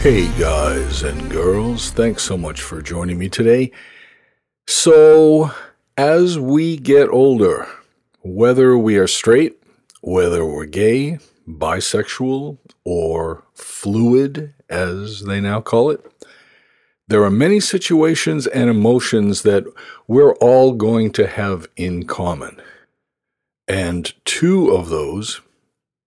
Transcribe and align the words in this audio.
Hey, 0.00 0.28
guys 0.38 1.02
and 1.02 1.28
girls, 1.28 1.90
thanks 1.90 2.22
so 2.22 2.38
much 2.38 2.62
for 2.62 2.80
joining 2.80 3.18
me 3.18 3.28
today. 3.28 3.72
So, 4.68 5.50
as 5.96 6.38
we 6.38 6.76
get 6.76 7.08
older, 7.08 7.66
whether 8.22 8.78
we 8.78 8.96
are 8.96 9.08
straight, 9.08 9.60
whether 10.00 10.44
we're 10.44 10.66
gay, 10.66 11.18
bisexual, 11.48 12.58
or 12.84 13.42
fluid, 13.54 14.54
as 14.70 15.22
they 15.22 15.40
now 15.40 15.60
call 15.60 15.90
it, 15.90 16.00
there 17.08 17.24
are 17.24 17.30
many 17.30 17.58
situations 17.58 18.46
and 18.46 18.70
emotions 18.70 19.42
that 19.42 19.64
we're 20.06 20.36
all 20.36 20.74
going 20.74 21.10
to 21.14 21.26
have 21.26 21.66
in 21.74 22.04
common. 22.04 22.62
And 23.66 24.14
two 24.24 24.70
of 24.70 24.90
those 24.90 25.40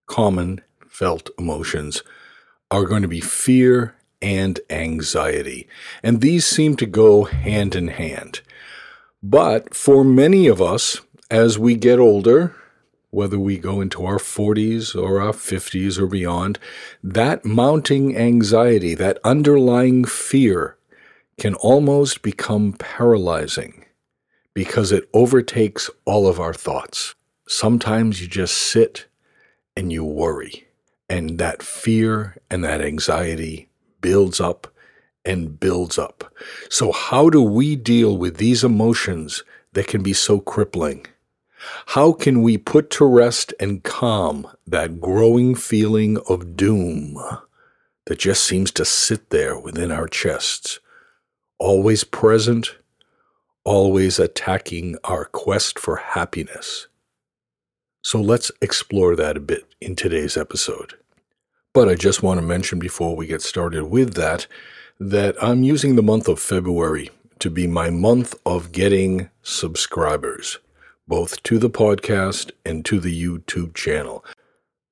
common 0.08 0.62
felt 0.88 1.30
emotions 1.38 2.04
are 2.72 2.86
going 2.86 3.04
to 3.04 3.08
be 3.08 3.22
fear 3.22 3.94
and 4.22 4.60
anxiety. 4.70 5.68
And 6.02 6.22
these 6.22 6.46
seem 6.46 6.76
to 6.78 6.86
go 6.86 7.26
hand 7.26 7.76
in 7.76 7.90
hand. 7.90 8.42
But 9.22 9.76
for 9.76 10.04
many 10.04 10.48
of 10.48 10.62
us, 10.62 11.02
as 11.30 11.60
we 11.60 11.76
get 11.76 12.00
older, 12.00 12.56
whether 13.12 13.38
we 13.38 13.58
go 13.58 13.82
into 13.82 14.06
our 14.06 14.18
40s 14.18 14.96
or 14.96 15.22
our 15.22 15.34
50s 15.34 16.00
or 16.00 16.08
beyond, 16.08 16.58
that 17.04 17.44
mounting 17.44 18.18
anxiety, 18.18 18.96
that 18.96 19.20
underlying 19.24 20.06
fear, 20.06 20.78
can 21.38 21.56
almost 21.56 22.22
become 22.22 22.74
paralyzing 22.74 23.86
because 24.54 24.92
it 24.92 25.10
overtakes 25.14 25.90
all 26.06 26.28
of 26.28 26.40
our 26.40 26.54
thoughts. 26.54 27.16
Sometimes 27.48 28.22
you 28.22 28.28
just 28.28 28.58
sit 28.58 29.08
and 29.76 29.92
you 29.92 30.04
worry. 30.04 30.68
And 31.12 31.40
that 31.40 31.62
fear 31.62 32.38
and 32.50 32.64
that 32.64 32.80
anxiety 32.82 33.68
builds 34.00 34.40
up 34.40 34.74
and 35.26 35.60
builds 35.60 35.98
up. 35.98 36.34
So, 36.70 36.94
how 36.94 37.30
do 37.30 37.42
we 37.42 37.76
deal 37.76 38.18
with 38.18 38.38
these 38.38 38.64
emotions 38.64 39.44
that 39.74 39.88
can 39.88 40.04
be 40.04 40.14
so 40.14 40.40
crippling? 40.40 41.06
How 41.88 42.14
can 42.14 42.42
we 42.42 42.58
put 42.58 42.90
to 42.92 43.04
rest 43.04 43.54
and 43.60 43.84
calm 43.84 44.48
that 44.66 45.02
growing 45.02 45.54
feeling 45.54 46.18
of 46.30 46.56
doom 46.56 47.18
that 48.06 48.18
just 48.18 48.46
seems 48.46 48.72
to 48.72 48.86
sit 48.86 49.32
there 49.32 49.60
within 49.60 49.92
our 49.92 50.08
chests, 50.08 50.80
always 51.60 52.06
present, 52.06 52.78
always 53.66 54.18
attacking 54.18 54.96
our 55.04 55.26
quest 55.26 55.78
for 55.78 55.98
happiness? 55.98 56.88
So 58.02 58.22
let's 58.22 58.50
explore 58.62 59.18
that 59.18 59.36
a 59.36 59.42
bit 59.42 59.66
in 59.82 59.98
today's 59.98 60.38
episode. 60.38 60.96
But 61.74 61.88
I 61.88 61.96
just 61.96 62.22
want 62.22 62.38
to 62.38 62.46
mention 62.46 62.80
before 62.80 63.16
we 63.16 63.28
get 63.28 63.42
started 63.42 63.86
with 63.86 64.16
that 64.16 64.46
that 65.00 65.42
I'm 65.42 65.64
using 65.64 65.96
the 65.96 66.04
month 66.04 66.28
of 66.28 66.38
February 66.38 67.10
to 67.40 67.50
be 67.50 67.66
my 67.66 67.90
month 67.90 68.36
of 68.46 68.74
getting 68.74 69.30
subscribers, 69.42 70.60
both 71.08 71.42
to 71.44 71.58
the 71.58 71.70
podcast 71.70 72.52
and 72.66 72.84
to 72.86 73.00
the 73.00 73.24
YouTube 73.24 73.74
channel. 73.74 74.26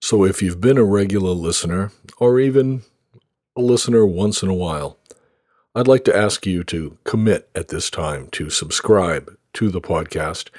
So 0.01 0.23
if 0.23 0.41
you've 0.41 0.61
been 0.61 0.77
a 0.77 0.83
regular 0.85 1.31
listener, 1.31 1.91
or 2.17 2.39
even 2.39 2.83
a 3.57 3.61
listener 3.61 4.05
once 4.05 4.41
in 4.41 4.47
a 4.47 4.53
while, 4.53 4.97
I'd 5.75 5.87
like 5.87 6.05
to 6.05 6.15
ask 6.15 6.45
you 6.45 6.63
to 6.65 6.97
commit 7.03 7.49
at 7.53 7.67
this 7.67 7.89
time 7.89 8.29
to 8.31 8.49
subscribe 8.49 9.37
to 9.53 9.69
the 9.69 9.81
podcast 9.81 10.49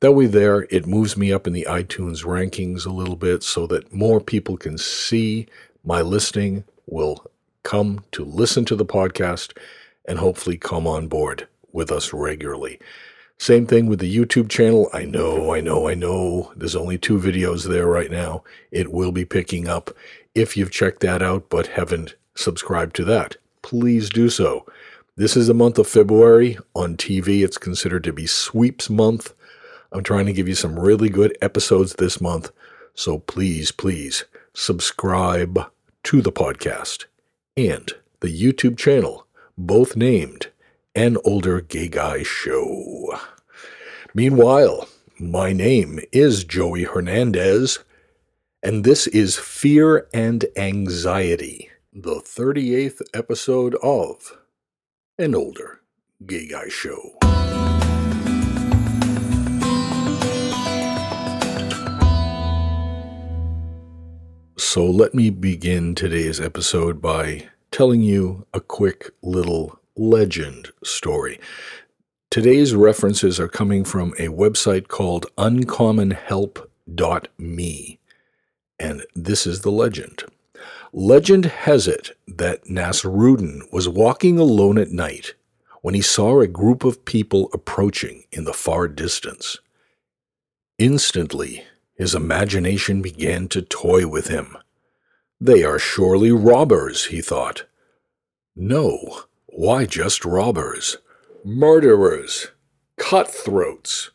that 0.00 0.12
way, 0.12 0.26
there, 0.26 0.66
it 0.70 0.86
moves 0.86 1.16
me 1.16 1.32
up 1.32 1.46
in 1.46 1.52
the 1.52 1.66
iTunes 1.68 2.24
rankings 2.24 2.84
a 2.84 2.92
little 2.92 3.16
bit 3.16 3.42
so 3.42 3.66
that 3.68 3.92
more 3.92 4.20
people 4.20 4.56
can 4.56 4.76
see 4.78 5.46
my 5.84 6.02
listing, 6.02 6.64
will 6.86 7.26
come 7.62 8.04
to 8.12 8.24
listen 8.24 8.64
to 8.66 8.76
the 8.76 8.84
podcast, 8.84 9.56
and 10.06 10.18
hopefully 10.18 10.56
come 10.56 10.86
on 10.86 11.08
board 11.08 11.48
with 11.72 11.90
us 11.90 12.12
regularly. 12.12 12.78
Same 13.38 13.66
thing 13.66 13.86
with 13.86 13.98
the 13.98 14.16
YouTube 14.16 14.48
channel. 14.48 14.88
I 14.92 15.04
know, 15.04 15.52
I 15.52 15.60
know, 15.60 15.88
I 15.88 15.94
know. 15.94 16.52
There's 16.56 16.76
only 16.76 16.98
two 16.98 17.18
videos 17.18 17.68
there 17.68 17.86
right 17.86 18.10
now. 18.10 18.44
It 18.70 18.92
will 18.92 19.12
be 19.12 19.24
picking 19.24 19.68
up. 19.68 19.90
If 20.34 20.56
you've 20.56 20.70
checked 20.70 21.00
that 21.00 21.22
out 21.22 21.48
but 21.48 21.68
haven't 21.68 22.14
subscribed 22.34 22.94
to 22.96 23.04
that, 23.04 23.36
please 23.62 24.08
do 24.08 24.28
so. 24.28 24.66
This 25.16 25.36
is 25.36 25.48
the 25.48 25.54
month 25.54 25.78
of 25.78 25.88
February. 25.88 26.58
On 26.74 26.96
TV, 26.96 27.44
it's 27.44 27.58
considered 27.58 28.04
to 28.04 28.12
be 28.12 28.26
sweeps 28.26 28.88
month. 28.88 29.34
I'm 29.94 30.02
trying 30.02 30.26
to 30.26 30.32
give 30.32 30.48
you 30.48 30.56
some 30.56 30.76
really 30.76 31.08
good 31.08 31.38
episodes 31.40 31.94
this 31.94 32.20
month. 32.20 32.50
So 32.94 33.20
please, 33.20 33.70
please 33.70 34.24
subscribe 34.52 35.70
to 36.02 36.20
the 36.20 36.32
podcast 36.32 37.04
and 37.56 37.92
the 38.18 38.26
YouTube 38.26 38.76
channel, 38.76 39.24
both 39.56 39.94
named 39.94 40.48
An 40.96 41.16
Older 41.24 41.60
Gay 41.60 41.86
Guy 41.86 42.24
Show. 42.24 43.20
Meanwhile, 44.14 44.88
my 45.20 45.52
name 45.52 46.00
is 46.10 46.42
Joey 46.42 46.82
Hernandez, 46.82 47.78
and 48.64 48.82
this 48.82 49.06
is 49.06 49.36
Fear 49.36 50.08
and 50.12 50.44
Anxiety, 50.56 51.70
the 51.92 52.16
38th 52.16 53.00
episode 53.14 53.76
of 53.76 54.38
An 55.20 55.36
Older 55.36 55.82
Gay 56.26 56.48
Guy 56.48 56.68
Show. 56.68 57.16
So 64.74 64.82
let 64.84 65.14
me 65.14 65.30
begin 65.30 65.94
today's 65.94 66.40
episode 66.40 67.00
by 67.00 67.46
telling 67.70 68.02
you 68.02 68.44
a 68.52 68.58
quick 68.58 69.12
little 69.22 69.78
legend 69.94 70.72
story. 70.82 71.38
Today's 72.28 72.74
references 72.74 73.38
are 73.38 73.46
coming 73.46 73.84
from 73.84 74.14
a 74.18 74.26
website 74.26 74.88
called 74.88 75.26
uncommonhelp.me, 75.38 78.00
and 78.80 79.06
this 79.14 79.46
is 79.46 79.60
the 79.60 79.70
legend. 79.70 80.24
Legend 80.92 81.44
has 81.44 81.86
it 81.86 82.18
that 82.26 82.64
Nasrudin 82.64 83.72
was 83.72 83.88
walking 83.88 84.40
alone 84.40 84.78
at 84.78 84.90
night 84.90 85.34
when 85.82 85.94
he 85.94 86.02
saw 86.02 86.40
a 86.40 86.48
group 86.48 86.82
of 86.82 87.04
people 87.04 87.48
approaching 87.52 88.24
in 88.32 88.42
the 88.42 88.52
far 88.52 88.88
distance. 88.88 89.60
Instantly, 90.80 91.62
his 91.94 92.16
imagination 92.16 93.02
began 93.02 93.46
to 93.46 93.62
toy 93.62 94.08
with 94.08 94.26
him. 94.26 94.56
They 95.44 95.62
are 95.62 95.78
surely 95.78 96.32
robbers, 96.32 97.04
he 97.04 97.20
thought. 97.20 97.64
No, 98.56 99.24
why 99.44 99.84
just 99.84 100.24
robbers? 100.24 100.96
Murderers, 101.44 102.46
cutthroats, 102.96 104.10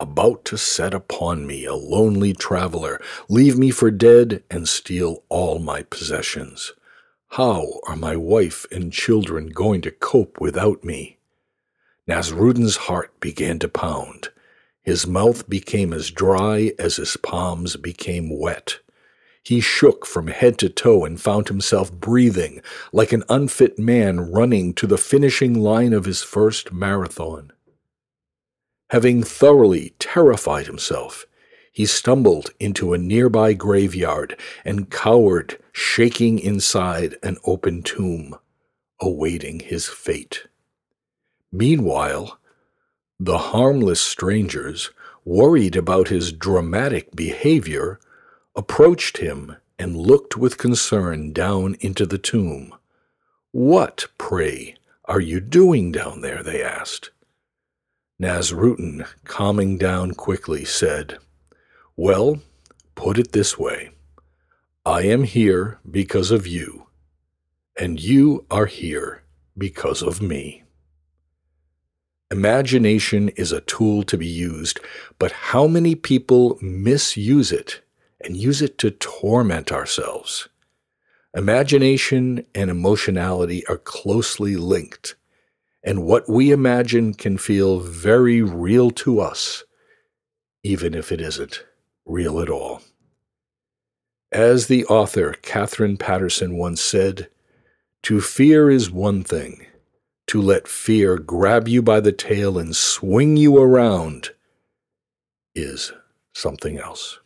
about 0.00 0.46
to 0.46 0.56
set 0.56 0.94
upon 0.94 1.46
me, 1.46 1.66
a 1.66 1.74
lonely 1.74 2.32
traveler, 2.32 2.98
leave 3.28 3.58
me 3.58 3.70
for 3.70 3.90
dead, 3.90 4.44
and 4.50 4.66
steal 4.66 5.24
all 5.28 5.58
my 5.58 5.82
possessions. 5.82 6.72
How 7.32 7.66
are 7.86 7.94
my 7.94 8.16
wife 8.16 8.64
and 8.72 8.90
children 8.90 9.48
going 9.48 9.82
to 9.82 9.90
cope 9.90 10.40
without 10.40 10.84
me? 10.84 11.18
Nasrudin's 12.08 12.76
heart 12.88 13.20
began 13.20 13.58
to 13.58 13.68
pound. 13.68 14.30
His 14.82 15.06
mouth 15.06 15.50
became 15.50 15.92
as 15.92 16.10
dry 16.10 16.72
as 16.78 16.96
his 16.96 17.18
palms 17.18 17.76
became 17.76 18.40
wet. 18.40 18.78
He 19.44 19.60
shook 19.60 20.06
from 20.06 20.28
head 20.28 20.56
to 20.58 20.68
toe 20.68 21.04
and 21.04 21.20
found 21.20 21.48
himself 21.48 21.92
breathing 21.92 22.62
like 22.92 23.12
an 23.12 23.24
unfit 23.28 23.78
man 23.78 24.20
running 24.20 24.72
to 24.74 24.86
the 24.86 24.98
finishing 24.98 25.54
line 25.54 25.92
of 25.92 26.04
his 26.04 26.22
first 26.22 26.72
marathon. 26.72 27.52
Having 28.90 29.24
thoroughly 29.24 29.94
terrified 29.98 30.66
himself, 30.66 31.26
he 31.72 31.86
stumbled 31.86 32.50
into 32.60 32.92
a 32.92 32.98
nearby 32.98 33.54
graveyard 33.54 34.38
and 34.64 34.90
cowered, 34.90 35.58
shaking 35.72 36.38
inside 36.38 37.16
an 37.22 37.38
open 37.44 37.82
tomb, 37.82 38.36
awaiting 39.00 39.60
his 39.60 39.88
fate. 39.88 40.46
Meanwhile, 41.50 42.38
the 43.18 43.38
harmless 43.38 44.00
strangers, 44.00 44.90
worried 45.24 45.76
about 45.76 46.08
his 46.08 46.32
dramatic 46.32 47.16
behavior, 47.16 47.98
approached 48.54 49.18
him 49.18 49.56
and 49.78 49.96
looked 49.96 50.36
with 50.36 50.58
concern 50.58 51.32
down 51.32 51.76
into 51.80 52.06
the 52.06 52.18
tomb. 52.18 52.74
What, 53.50 54.06
pray, 54.18 54.76
are 55.04 55.20
you 55.20 55.40
doing 55.40 55.92
down 55.92 56.20
there? 56.20 56.42
they 56.42 56.62
asked. 56.62 57.10
Nasrudin, 58.20 59.06
calming 59.24 59.78
down 59.78 60.12
quickly, 60.12 60.64
said, 60.64 61.18
Well, 61.96 62.40
put 62.94 63.18
it 63.18 63.32
this 63.32 63.58
way 63.58 63.90
I 64.86 65.02
am 65.02 65.24
here 65.24 65.78
because 65.90 66.30
of 66.30 66.46
you, 66.46 66.86
and 67.78 68.00
you 68.00 68.46
are 68.50 68.66
here 68.66 69.22
because 69.56 70.02
of 70.02 70.22
me. 70.22 70.62
Imagination 72.30 73.28
is 73.30 73.52
a 73.52 73.60
tool 73.60 74.02
to 74.04 74.16
be 74.16 74.26
used, 74.26 74.80
but 75.18 75.32
how 75.32 75.66
many 75.66 75.94
people 75.94 76.58
misuse 76.62 77.52
it 77.52 77.80
and 78.24 78.36
use 78.36 78.62
it 78.62 78.78
to 78.78 78.90
torment 78.90 79.72
ourselves. 79.72 80.48
Imagination 81.34 82.44
and 82.54 82.70
emotionality 82.70 83.66
are 83.66 83.78
closely 83.78 84.56
linked, 84.56 85.14
and 85.82 86.04
what 86.04 86.28
we 86.28 86.50
imagine 86.50 87.14
can 87.14 87.38
feel 87.38 87.80
very 87.80 88.42
real 88.42 88.90
to 88.90 89.20
us, 89.20 89.64
even 90.62 90.94
if 90.94 91.10
it 91.10 91.20
isn't 91.20 91.64
real 92.04 92.40
at 92.40 92.50
all. 92.50 92.82
As 94.30 94.66
the 94.66 94.84
author 94.86 95.34
Katherine 95.42 95.96
Paterson 95.96 96.56
once 96.56 96.80
said, 96.80 97.28
to 98.02 98.20
fear 98.20 98.70
is 98.70 98.90
one 98.90 99.22
thing, 99.22 99.66
to 100.26 100.40
let 100.40 100.66
fear 100.66 101.18
grab 101.18 101.68
you 101.68 101.82
by 101.82 102.00
the 102.00 102.12
tail 102.12 102.58
and 102.58 102.74
swing 102.74 103.36
you 103.36 103.58
around 103.58 104.30
is 105.54 105.92
something 106.34 106.78
else. 106.78 107.20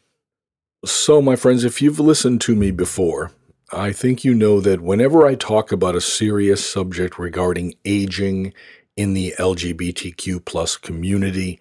So, 0.84 1.22
my 1.22 1.36
friends, 1.36 1.64
if 1.64 1.80
you've 1.80 1.98
listened 1.98 2.40
to 2.42 2.54
me 2.54 2.70
before, 2.70 3.32
I 3.72 3.92
think 3.92 4.24
you 4.24 4.34
know 4.34 4.60
that 4.60 4.82
whenever 4.82 5.26
I 5.26 5.34
talk 5.34 5.72
about 5.72 5.96
a 5.96 6.00
serious 6.00 6.64
subject 6.64 7.18
regarding 7.18 7.74
aging 7.84 8.52
in 8.96 9.14
the 9.14 9.34
LGBTQ 9.38 10.44
plus 10.44 10.76
community, 10.76 11.60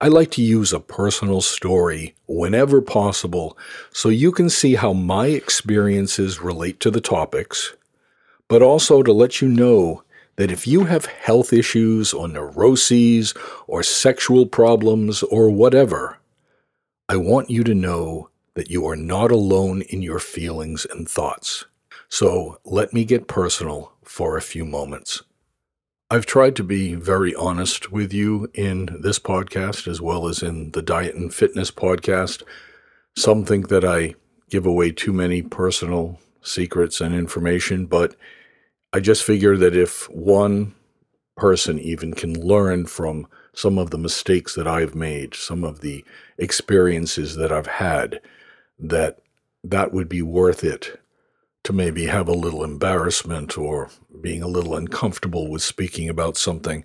I 0.00 0.08
like 0.08 0.30
to 0.32 0.42
use 0.42 0.72
a 0.72 0.80
personal 0.80 1.42
story 1.42 2.14
whenever 2.26 2.80
possible 2.80 3.56
so 3.92 4.08
you 4.08 4.32
can 4.32 4.48
see 4.48 4.74
how 4.74 4.94
my 4.94 5.26
experiences 5.26 6.40
relate 6.40 6.80
to 6.80 6.90
the 6.90 7.00
topics, 7.00 7.74
but 8.48 8.62
also 8.62 9.02
to 9.02 9.12
let 9.12 9.40
you 9.40 9.48
know 9.48 10.02
that 10.36 10.50
if 10.50 10.66
you 10.66 10.84
have 10.84 11.04
health 11.04 11.52
issues 11.52 12.12
or 12.14 12.28
neuroses 12.28 13.34
or 13.66 13.82
sexual 13.82 14.46
problems 14.46 15.22
or 15.24 15.50
whatever, 15.50 16.18
I 17.08 17.16
want 17.16 17.50
you 17.50 17.62
to 17.64 17.74
know 17.74 18.29
that 18.60 18.70
you 18.70 18.86
are 18.86 18.94
not 18.94 19.30
alone 19.30 19.80
in 19.88 20.02
your 20.02 20.18
feelings 20.18 20.86
and 20.90 21.08
thoughts. 21.08 21.64
So 22.10 22.58
let 22.62 22.92
me 22.92 23.06
get 23.06 23.26
personal 23.26 23.94
for 24.04 24.36
a 24.36 24.42
few 24.42 24.66
moments. 24.66 25.22
I've 26.10 26.26
tried 26.26 26.56
to 26.56 26.62
be 26.62 26.94
very 26.94 27.34
honest 27.34 27.90
with 27.90 28.12
you 28.12 28.50
in 28.52 28.98
this 29.00 29.18
podcast 29.18 29.88
as 29.88 30.02
well 30.02 30.28
as 30.28 30.42
in 30.42 30.72
the 30.72 30.82
diet 30.82 31.14
and 31.14 31.32
fitness 31.32 31.70
podcast. 31.70 32.42
Some 33.16 33.46
think 33.46 33.68
that 33.68 33.82
I 33.82 34.14
give 34.50 34.66
away 34.66 34.92
too 34.92 35.14
many 35.14 35.40
personal 35.40 36.20
secrets 36.42 37.00
and 37.00 37.14
information, 37.14 37.86
but 37.86 38.14
I 38.92 39.00
just 39.00 39.24
figure 39.24 39.56
that 39.56 39.74
if 39.74 40.04
one 40.10 40.74
person 41.34 41.78
even 41.78 42.12
can 42.12 42.38
learn 42.38 42.84
from 42.84 43.26
some 43.54 43.78
of 43.78 43.88
the 43.88 43.96
mistakes 43.96 44.54
that 44.54 44.68
I've 44.68 44.94
made, 44.94 45.34
some 45.34 45.64
of 45.64 45.80
the 45.80 46.04
experiences 46.36 47.36
that 47.36 47.50
I've 47.50 47.66
had, 47.66 48.20
that 48.80 49.18
that 49.62 49.92
would 49.92 50.08
be 50.08 50.22
worth 50.22 50.64
it 50.64 51.00
to 51.64 51.72
maybe 51.72 52.06
have 52.06 52.28
a 52.28 52.32
little 52.32 52.64
embarrassment 52.64 53.58
or 53.58 53.90
being 54.20 54.42
a 54.42 54.48
little 54.48 54.74
uncomfortable 54.74 55.50
with 55.50 55.62
speaking 55.62 56.08
about 56.08 56.36
something. 56.36 56.84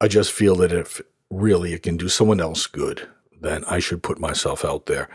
I 0.00 0.08
just 0.08 0.30
feel 0.30 0.56
that 0.56 0.72
if 0.72 1.00
really 1.30 1.72
it 1.72 1.82
can 1.82 1.96
do 1.96 2.08
someone 2.08 2.40
else 2.40 2.66
good, 2.66 3.08
then 3.40 3.64
I 3.64 3.78
should 3.78 4.02
put 4.02 4.20
myself 4.20 4.64
out 4.64 4.86
there. 4.86 5.08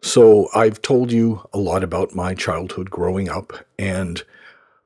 So 0.00 0.48
I've 0.54 0.80
told 0.82 1.10
you 1.10 1.48
a 1.52 1.58
lot 1.58 1.82
about 1.82 2.14
my 2.14 2.34
childhood 2.34 2.90
growing 2.90 3.28
up, 3.28 3.52
and 3.78 4.22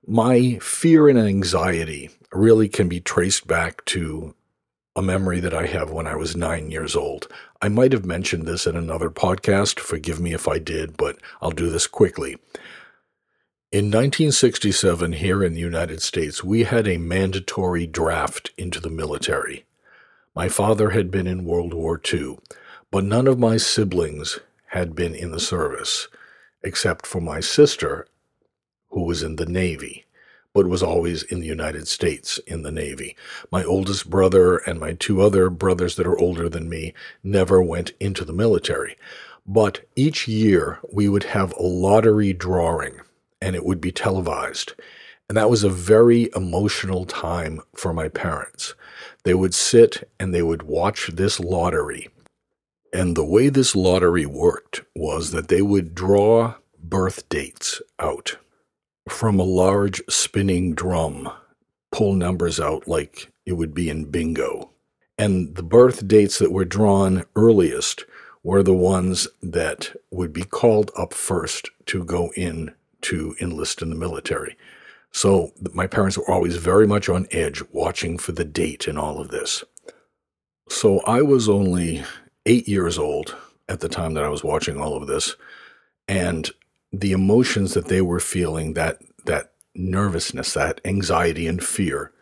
my 0.06 0.58
fear 0.62 1.08
and 1.08 1.19
anxiety 1.19 2.10
really 2.32 2.69
can 2.69 2.88
be 2.88 3.00
traced 3.00 3.46
back 3.46 3.84
to 3.87 4.34
a 4.96 5.02
memory 5.02 5.40
that 5.40 5.54
I 5.54 5.66
have 5.66 5.90
when 5.90 6.06
I 6.06 6.16
was 6.16 6.37
nine 6.37 6.70
years 6.70 6.96
old. 6.96 7.28
I 7.62 7.69
might 7.69 7.92
have 7.92 8.04
mentioned 8.04 8.46
this 8.46 8.66
in 8.66 8.76
another 8.76 9.10
podcast. 9.10 9.78
Forgive 9.78 10.20
me 10.20 10.32
if 10.32 10.48
I 10.48 10.58
did, 10.58 10.96
but 10.96 11.19
I'll 11.40 11.52
do 11.52 11.70
this 11.70 11.87
quickly. 11.87 12.38
In 13.72 13.84
1967, 13.84 15.12
here 15.12 15.44
in 15.44 15.54
the 15.54 15.60
United 15.60 16.02
States, 16.02 16.42
we 16.42 16.64
had 16.64 16.88
a 16.88 16.98
mandatory 16.98 17.87
draft 17.87 18.50
into 18.58 18.81
the 18.81 18.90
military. 18.90 19.64
My 20.34 20.48
father 20.48 20.90
had 20.90 21.10
been 21.10 21.28
in 21.28 21.44
World 21.44 21.72
War 21.72 22.00
II, 22.12 22.38
but 22.90 23.04
none 23.04 23.28
of 23.28 23.38
my 23.38 23.58
siblings 23.58 24.40
had 24.70 24.96
been 24.96 25.14
in 25.14 25.31
the 25.31 25.38
service, 25.38 26.08
except 26.64 27.06
for 27.06 27.20
my 27.20 27.38
sister 27.38 28.08
who 28.88 29.04
was 29.04 29.22
in 29.22 29.37
the 29.37 29.46
Navy, 29.46 30.04
but 30.52 30.67
was 30.67 30.82
always 30.82 31.23
in 31.23 31.41
the 31.41 31.47
United 31.47 31.87
States 31.87 32.38
in 32.47 32.62
the 32.62 32.73
Navy. 32.73 33.17
My 33.50 33.62
oldest 33.64 34.11
brother 34.11 34.58
and 34.58 34.81
my 34.81 34.94
two 34.94 35.20
other 35.20 35.49
brothers 35.49 35.97
that 35.97 36.06
are 36.06 36.19
older 36.19 36.49
than 36.49 36.69
me 36.69 36.93
never 37.23 37.62
went 37.62 37.93
into 38.00 38.25
the 38.25 38.32
military. 38.32 38.97
But 39.47 39.87
each 39.97 40.26
year 40.29 40.81
we 40.93 41.08
would 41.08 41.25
have 41.25 41.52
a 41.52 41.62
lottery 41.62 42.32
drawing 42.32 43.00
and 43.41 43.56
it 43.56 43.64
would 43.64 43.81
be 43.81 43.93
televised. 43.93 44.75
And 45.29 45.37
that 45.37 45.50
was 45.50 45.62
a 45.62 45.70
very 45.70 46.29
emotional 46.35 47.05
time 47.05 47.61
for 47.75 47.93
my 47.93 48.08
parents. 48.08 48.75
They 49.23 49.35
would 49.35 49.55
sit 49.55 50.08
and 50.19 50.35
they 50.35 50.43
would 50.43 50.64
watch 50.64 51.08
this 51.12 51.38
lottery. 51.38 52.08
And 52.93 53.17
the 53.17 53.25
way 53.25 53.49
this 53.49 53.76
lottery 53.76 54.26
worked 54.26 54.82
was 54.97 55.31
that 55.31 55.47
they 55.47 55.62
would 55.62 55.94
draw 55.94 56.55
birth 56.82 57.29
dates 57.29 57.81
out 58.00 58.37
from 59.11 59.39
a 59.39 59.45
large 59.45 60.01
spinning 60.09 60.75
drum, 60.75 61.31
pull 61.91 62.15
numbers 62.15 62.61
out 62.61 62.89
like 62.89 63.31
it 63.47 63.55
would 63.55 63.75
be 63.75 63.91
in 63.91 64.05
bingo. 64.05 64.71
And 65.19 65.55
the 65.55 65.62
birth 65.62 66.07
dates 66.09 66.39
that 66.39 66.53
were 66.53 66.65
drawn 66.65 67.25
earliest 67.37 68.05
were 68.43 68.62
the 68.62 68.75
ones 68.75 69.29
that 69.43 69.95
would 70.11 70.33
be 70.33 70.45
called 70.45 70.91
up 70.97 71.12
first 71.12 71.69
to 71.87 72.05
go 72.05 72.31
in 72.37 72.73
to 73.03 73.35
enlist 73.41 73.83
in 73.83 73.91
the 73.91 73.97
military. 73.97 74.57
So 75.12 75.53
my 75.73 75.87
parents 75.87 76.17
were 76.17 76.31
always 76.31 76.57
very 76.57 76.87
much 76.87 77.09
on 77.09 77.27
edge, 77.33 77.62
watching 77.73 78.17
for 78.17 78.33
the 78.33 78.45
date 78.45 78.87
and 78.87 78.99
all 78.99 79.21
of 79.21 79.29
this. 79.29 79.65
So 80.69 81.01
I 81.01 81.21
was 81.23 81.49
only 81.49 82.05
eight 82.47 82.69
years 82.69 82.97
old 82.97 83.37
at 83.69 83.81
the 83.81 83.89
time 83.89 84.15
that 84.15 84.25
I 84.25 84.29
was 84.29 84.45
watching 84.45 84.81
all 84.81 84.97
of 84.97 85.07
this. 85.07 85.37
And 86.07 86.51
the 86.92 87.12
emotions 87.12 87.75
that 87.75 87.87
they 87.87 88.00
were 88.00 88.20
feeling, 88.20 88.75
that 88.75 88.98
that 89.26 89.52
nervousness, 89.75 90.54
that 90.54 90.81
anxiety 90.84 91.46
and 91.46 91.62
fear, 91.62 92.12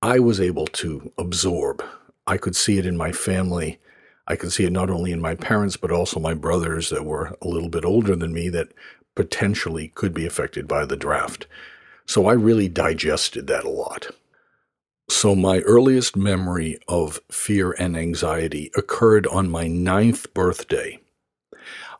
I 0.00 0.18
was 0.18 0.40
able 0.40 0.66
to 0.66 1.12
absorb. 1.18 1.84
I 2.26 2.36
could 2.36 2.56
see 2.56 2.78
it 2.78 2.86
in 2.86 2.96
my 2.96 3.12
family. 3.12 3.78
I 4.26 4.36
could 4.36 4.52
see 4.52 4.64
it 4.64 4.72
not 4.72 4.90
only 4.90 5.12
in 5.12 5.20
my 5.20 5.34
parents, 5.34 5.76
but 5.76 5.90
also 5.90 6.20
my 6.20 6.34
brothers 6.34 6.90
that 6.90 7.04
were 7.04 7.36
a 7.42 7.48
little 7.48 7.68
bit 7.68 7.84
older 7.84 8.14
than 8.14 8.32
me 8.32 8.48
that 8.50 8.72
potentially 9.14 9.88
could 9.88 10.14
be 10.14 10.26
affected 10.26 10.68
by 10.68 10.86
the 10.86 10.96
draft. 10.96 11.46
So 12.06 12.26
I 12.26 12.32
really 12.34 12.68
digested 12.68 13.46
that 13.48 13.64
a 13.64 13.70
lot. 13.70 14.08
So 15.10 15.34
my 15.34 15.58
earliest 15.60 16.16
memory 16.16 16.78
of 16.88 17.20
fear 17.30 17.74
and 17.78 17.96
anxiety 17.96 18.70
occurred 18.76 19.26
on 19.26 19.50
my 19.50 19.66
ninth 19.66 20.32
birthday. 20.32 21.01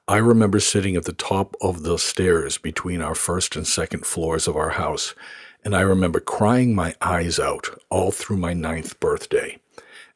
I 0.08 0.16
remember 0.16 0.58
sitting 0.58 0.96
at 0.96 1.04
the 1.04 1.12
top 1.12 1.54
of 1.60 1.84
the 1.84 1.96
stairs 1.96 2.58
between 2.58 3.00
our 3.00 3.14
first 3.14 3.54
and 3.54 3.64
second 3.64 4.04
floors 4.04 4.48
of 4.48 4.56
our 4.56 4.70
house, 4.70 5.14
and 5.64 5.76
I 5.76 5.82
remember 5.82 6.18
crying 6.18 6.74
my 6.74 6.96
eyes 7.00 7.38
out 7.38 7.80
all 7.88 8.10
through 8.10 8.38
my 8.38 8.52
ninth 8.52 8.98
birthday. 8.98 9.58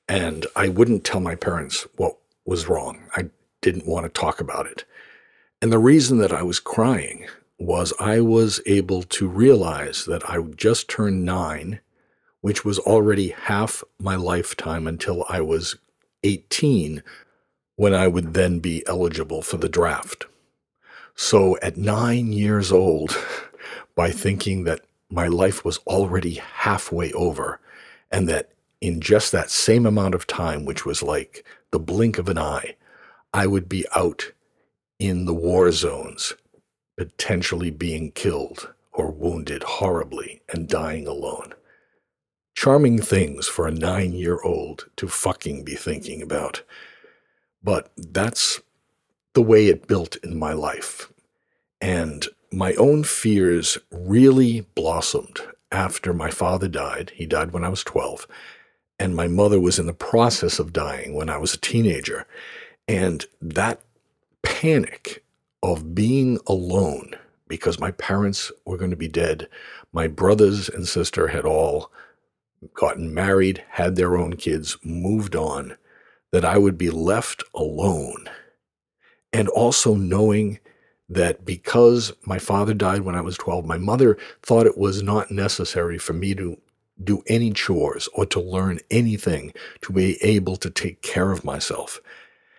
And 0.08 0.44
I 0.56 0.68
wouldn't 0.68 1.04
tell 1.04 1.20
my 1.20 1.36
parents 1.36 1.86
what 1.96 2.16
was 2.44 2.68
wrong. 2.68 3.04
I 3.14 3.30
didn't 3.60 3.86
want 3.86 4.04
to 4.06 4.20
talk 4.20 4.40
about 4.40 4.66
it. 4.66 4.84
And 5.62 5.72
the 5.72 5.78
reason 5.78 6.18
that 6.18 6.32
I 6.32 6.42
was 6.42 6.58
crying 6.58 7.26
was 7.58 7.92
I 8.00 8.20
was 8.20 8.60
able 8.66 9.04
to 9.04 9.28
realize 9.28 10.04
that 10.06 10.28
I 10.28 10.40
just 10.56 10.88
turned 10.88 11.24
nine, 11.24 11.78
which 12.40 12.64
was 12.64 12.80
already 12.80 13.28
half 13.28 13.84
my 14.00 14.16
lifetime 14.16 14.88
until 14.88 15.24
I 15.28 15.40
was 15.42 15.76
18 16.24 17.04
when 17.76 17.94
I 17.94 18.08
would 18.08 18.34
then 18.34 18.58
be 18.58 18.86
eligible 18.86 19.42
for 19.42 19.58
the 19.58 19.68
draft. 19.68 20.26
So 21.14 21.56
at 21.62 21.76
nine 21.76 22.32
years 22.32 22.72
old, 22.72 23.16
by 23.94 24.10
thinking 24.10 24.64
that 24.64 24.82
my 25.10 25.28
life 25.28 25.64
was 25.64 25.78
already 25.86 26.34
halfway 26.34 27.12
over 27.12 27.60
and 28.10 28.28
that 28.28 28.50
in 28.80 29.00
just 29.00 29.32
that 29.32 29.50
same 29.50 29.86
amount 29.86 30.14
of 30.14 30.26
time, 30.26 30.64
which 30.64 30.84
was 30.84 31.02
like 31.02 31.44
the 31.70 31.78
blink 31.78 32.18
of 32.18 32.28
an 32.28 32.38
eye, 32.38 32.76
I 33.32 33.46
would 33.46 33.68
be 33.68 33.84
out 33.94 34.32
in 34.98 35.26
the 35.26 35.34
war 35.34 35.70
zones, 35.72 36.34
potentially 36.96 37.70
being 37.70 38.12
killed 38.12 38.72
or 38.92 39.10
wounded 39.10 39.62
horribly 39.62 40.42
and 40.48 40.68
dying 40.68 41.06
alone. 41.06 41.52
Charming 42.54 42.98
things 43.00 43.46
for 43.46 43.66
a 43.66 43.72
nine 43.72 44.12
year 44.12 44.40
old 44.42 44.88
to 44.96 45.08
fucking 45.08 45.64
be 45.64 45.74
thinking 45.74 46.22
about. 46.22 46.62
But 47.62 47.90
that's 47.96 48.60
the 49.34 49.42
way 49.42 49.66
it 49.66 49.86
built 49.86 50.16
in 50.16 50.38
my 50.38 50.52
life. 50.52 51.12
And 51.80 52.26
my 52.52 52.74
own 52.74 53.04
fears 53.04 53.76
really 53.90 54.62
blossomed 54.74 55.40
after 55.70 56.14
my 56.14 56.30
father 56.30 56.68
died. 56.68 57.12
He 57.14 57.26
died 57.26 57.52
when 57.52 57.64
I 57.64 57.68
was 57.68 57.84
12. 57.84 58.26
And 58.98 59.14
my 59.14 59.28
mother 59.28 59.60
was 59.60 59.78
in 59.78 59.86
the 59.86 59.92
process 59.92 60.58
of 60.58 60.72
dying 60.72 61.14
when 61.14 61.28
I 61.28 61.36
was 61.36 61.52
a 61.52 61.58
teenager. 61.60 62.26
And 62.88 63.26
that 63.42 63.80
panic 64.42 65.22
of 65.62 65.94
being 65.94 66.38
alone 66.46 67.14
because 67.48 67.78
my 67.78 67.90
parents 67.92 68.50
were 68.64 68.76
going 68.76 68.90
to 68.90 68.96
be 68.96 69.08
dead. 69.08 69.48
My 69.92 70.06
brothers 70.06 70.68
and 70.68 70.86
sister 70.88 71.28
had 71.28 71.44
all 71.44 71.90
gotten 72.74 73.12
married, 73.12 73.62
had 73.70 73.96
their 73.96 74.16
own 74.16 74.36
kids, 74.36 74.78
moved 74.82 75.36
on, 75.36 75.76
that 76.32 76.44
I 76.44 76.58
would 76.58 76.76
be 76.76 76.90
left 76.90 77.42
alone. 77.54 78.28
And 79.32 79.48
also 79.48 79.94
knowing 79.94 80.60
that 81.08 81.44
because 81.44 82.12
my 82.24 82.38
father 82.38 82.74
died 82.74 83.02
when 83.02 83.14
I 83.14 83.20
was 83.20 83.36
12, 83.36 83.64
my 83.64 83.78
mother 83.78 84.18
thought 84.42 84.66
it 84.66 84.78
was 84.78 85.02
not 85.02 85.30
necessary 85.30 85.98
for 85.98 86.12
me 86.12 86.34
to 86.34 86.60
do 87.02 87.22
any 87.26 87.52
chores 87.52 88.08
or 88.14 88.26
to 88.26 88.40
learn 88.40 88.80
anything 88.90 89.52
to 89.82 89.92
be 89.92 90.16
able 90.22 90.56
to 90.56 90.70
take 90.70 91.02
care 91.02 91.30
of 91.30 91.44
myself. 91.44 92.00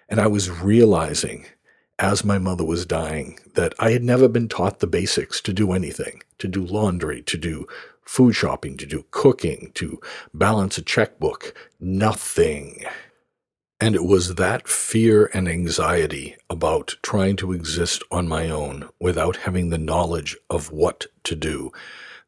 And 0.08 0.22
I 0.22 0.28
was 0.28 0.50
realizing 0.50 1.46
as 2.00 2.24
my 2.24 2.38
mother 2.38 2.64
was 2.64 2.86
dying 2.86 3.40
that 3.56 3.74
I 3.80 3.92
had 3.92 4.04
never 4.04 4.28
been 4.28 4.48
taught 4.48 4.80
the 4.80 4.88
basics 4.88 5.42
to 5.42 5.54
do 5.54 5.72
anything, 5.72 6.22
to 6.38 6.48
do 6.48 6.64
laundry, 6.64 7.24
to 7.24 7.38
do 7.38 7.68
food 8.06 8.34
shopping, 8.34 8.78
to 8.78 8.86
do 8.86 9.04
cooking, 9.12 9.72
to 9.76 10.00
balance 10.34 10.78
a 10.78 10.84
checkbook. 10.84 11.54
Nothing. 11.80 12.86
And 13.80 13.96
it 13.96 14.06
was 14.06 14.36
that 14.36 14.68
fear 14.68 15.30
and 15.34 15.48
anxiety 15.48 16.36
about 16.50 16.96
trying 17.04 17.36
to 17.38 17.54
exist 17.54 18.04
on 18.10 18.28
my 18.28 18.50
own 18.50 18.90
without 19.00 19.38
having 19.38 19.70
the 19.70 19.78
knowledge 19.78 20.36
of 20.50 20.72
what 20.72 21.06
to 21.24 21.36
do 21.36 21.72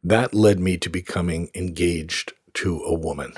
that 0.04 0.34
led 0.34 0.60
me 0.60 0.78
to 0.78 0.90
becoming 0.90 1.50
engaged 1.54 2.34
to 2.54 2.82
a 2.84 2.94
woman 2.94 3.34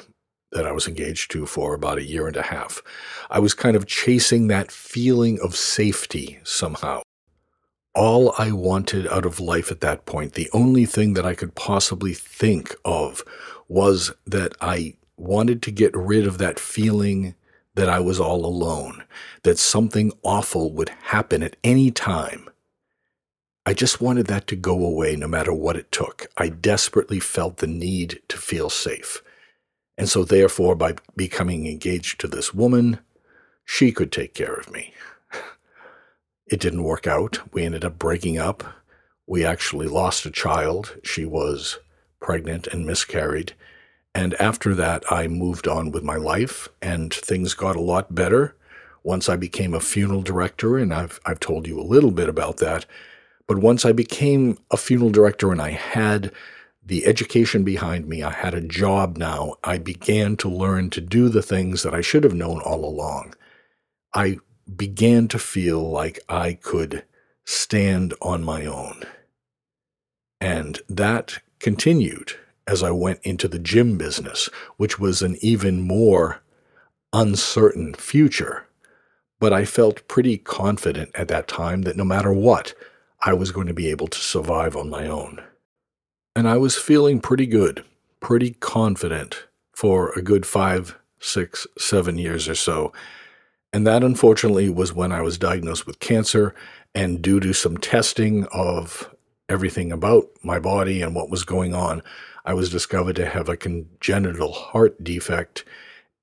that 0.51 0.65
I 0.65 0.72
was 0.72 0.88
engaged 0.88 1.32
to 1.32 1.46
for 1.46 1.74
about 1.74 1.98
a 1.98 2.06
year 2.06 2.27
and 2.27 2.36
a 2.36 2.44
half. 2.44 2.82
I 3.30 3.39
was 3.39 3.53
kind 3.53 3.75
of 3.75 3.88
chasing 3.88 4.48
that 4.48 4.72
feeling 4.72 5.39
of 5.41 5.56
safety 5.56 6.39
somehow. 6.44 7.01
All 7.96 8.34
I 8.38 8.51
wanted 8.51 9.08
out 9.08 9.25
of 9.25 9.39
life 9.39 9.72
at 9.72 9.82
that 9.82 10.06
point, 10.06 10.34
the 10.34 10.50
only 10.53 10.86
thing 10.86 11.13
that 11.13 11.25
I 11.25 11.36
could 11.36 11.56
possibly 11.56 12.13
think 12.13 12.75
of 12.86 13.24
was 13.68 14.12
that 14.25 14.53
I 14.62 14.96
wanted 15.18 15.62
to 15.63 15.72
get 15.72 15.96
rid 15.96 16.27
of 16.27 16.38
that 16.38 16.60
feeling 16.60 17.36
that 17.75 17.90
I 17.90 18.00
was 18.00 18.20
all 18.20 18.46
alone, 18.46 19.04
that 19.44 19.58
something 19.58 20.12
awful 20.24 20.74
would 20.74 20.90
happen 20.90 21.42
at 21.44 21.58
any 21.63 21.92
time. 21.92 22.50
I 23.66 23.74
just 23.74 24.01
wanted 24.01 24.28
that 24.28 24.48
to 24.48 24.56
go 24.56 24.84
away 24.84 25.16
no 25.16 25.28
matter 25.28 25.54
what 25.54 25.78
it 25.78 25.92
took. 25.92 26.28
I 26.38 26.50
desperately 26.50 27.20
felt 27.20 27.58
the 27.58 27.68
need 27.68 28.22
to 28.30 28.38
feel 28.38 28.70
safe. 28.70 29.22
And 29.98 30.10
so, 30.10 30.24
therefore, 30.24 30.75
by 30.75 30.96
becoming 31.16 31.68
engaged 31.68 32.20
to 32.22 32.28
this 32.28 32.54
woman, 32.54 33.00
she 33.63 33.92
could 33.92 34.12
take 34.12 34.34
care 34.34 34.56
of 34.56 34.72
me. 34.72 34.94
It 36.48 36.60
didn't 36.60 36.84
work 36.84 37.08
out. 37.08 37.40
We 37.54 37.63
ended 37.63 37.86
up 37.86 37.98
breaking 37.98 38.38
up. 38.38 38.63
We 39.28 39.46
actually 39.46 39.88
lost 39.88 40.25
a 40.25 40.32
child. 40.32 40.98
She 41.04 41.25
was 41.25 41.78
pregnant 42.20 42.68
and 42.68 42.86
miscarried. 42.86 43.54
And 44.13 44.34
after 44.36 44.75
that, 44.75 45.03
I 45.12 45.27
moved 45.27 45.68
on 45.68 45.91
with 45.91 46.03
my 46.03 46.18
life, 46.18 46.68
and 46.82 47.13
things 47.13 47.53
got 47.53 47.75
a 47.75 47.82
lot 47.82 48.13
better 48.13 48.56
once 49.03 49.30
I 49.30 49.36
became 49.36 49.74
a 49.74 49.80
funeral 49.80 50.22
director. 50.22 50.77
And 50.77 50.94
I've, 50.94 51.20
I've 51.25 51.39
told 51.39 51.68
you 51.68 51.80
a 51.80 51.84
little 51.84 52.12
bit 52.12 52.30
about 52.30 52.58
that. 52.58 52.86
But 53.48 53.60
once 53.60 53.86
I 53.86 53.91
became 53.91 54.58
a 54.70 54.77
funeral 54.77 55.10
director 55.10 55.51
and 55.51 55.62
I 55.62 55.72
had 55.72 56.32
the 56.86 57.06
education 57.06 57.63
behind 57.63 58.08
me, 58.08 58.24
I 58.24 58.32
had 58.32 58.53
a 58.53 58.62
job 58.62 59.18
now, 59.18 59.56
I 59.63 59.77
began 59.77 60.36
to 60.38 60.50
learn 60.50 60.89
to 60.91 61.01
do 61.01 61.30
the 61.30 61.41
things 61.41 61.84
that 61.84 61.94
I 61.94 62.01
should 62.01 62.24
have 62.24 62.34
known 62.34 62.62
all 62.62 62.86
along. 62.86 63.36
I 64.13 64.38
began 64.75 65.27
to 65.30 65.39
feel 65.39 65.89
like 65.89 66.20
I 66.27 66.53
could 66.53 67.06
stand 67.46 68.13
on 68.22 68.44
my 68.44 68.65
own. 68.65 69.03
And 70.39 70.80
that 70.89 71.39
continued 71.60 72.34
as 72.68 72.84
I 72.84 72.91
went 72.91 73.20
into 73.24 73.48
the 73.48 73.60
gym 73.60 73.98
business, 73.98 74.50
which 74.77 75.00
was 75.00 75.22
an 75.22 75.38
even 75.41 75.82
more 75.82 76.41
uncertain 77.13 77.94
future. 77.94 78.65
But 79.39 79.53
I 79.53 79.65
felt 79.65 80.08
pretty 80.08 80.38
confident 80.38 81.12
at 81.15 81.27
that 81.30 81.48
time 81.48 81.82
that 81.84 81.98
no 81.98 82.03
matter 82.03 82.32
what, 82.32 82.74
I 83.24 83.34
was 83.34 83.51
going 83.51 83.68
to 83.68 83.74
be 83.74 83.89
able 83.89 84.08
to 84.08 84.20
survive 84.20 84.75
on 84.75 84.89
my 84.89 85.08
own. 85.08 85.44
And 86.36 86.48
I 86.48 86.58
was 86.58 86.77
feeling 86.77 87.20
pretty 87.20 87.46
good, 87.46 87.84
pretty 88.20 88.51
confident 88.51 89.48
for 89.74 90.12
a 90.12 90.22
good 90.22 90.46
five, 90.46 90.98
six, 91.20 91.68
seven 91.77 92.18
years 92.18 92.48
or 92.48 92.56
so. 92.56 92.94
And 93.74 93.86
that 93.88 94.03
unfortunately 94.03 94.70
was 94.70 94.94
when 94.94 95.12
I 95.12 95.22
was 95.22 95.38
diagnosed 95.38 95.86
with 95.86 96.00
cancer. 96.00 96.53
And 96.94 97.22
due 97.22 97.39
to 97.39 97.53
some 97.53 97.77
testing 97.77 98.46
of 98.51 99.13
everything 99.50 99.91
about 99.91 100.30
my 100.44 100.60
body 100.60 101.01
and 101.01 101.15
what 101.15 101.30
was 101.30 101.44
going 101.44 101.74
on, 101.74 102.01
I 102.45 102.53
was 102.53 102.69
discovered 102.69 103.15
to 103.17 103.29
have 103.29 103.50
a 103.50 103.57
congenital 103.57 104.51
heart 104.51 105.03
defect. 105.03 105.63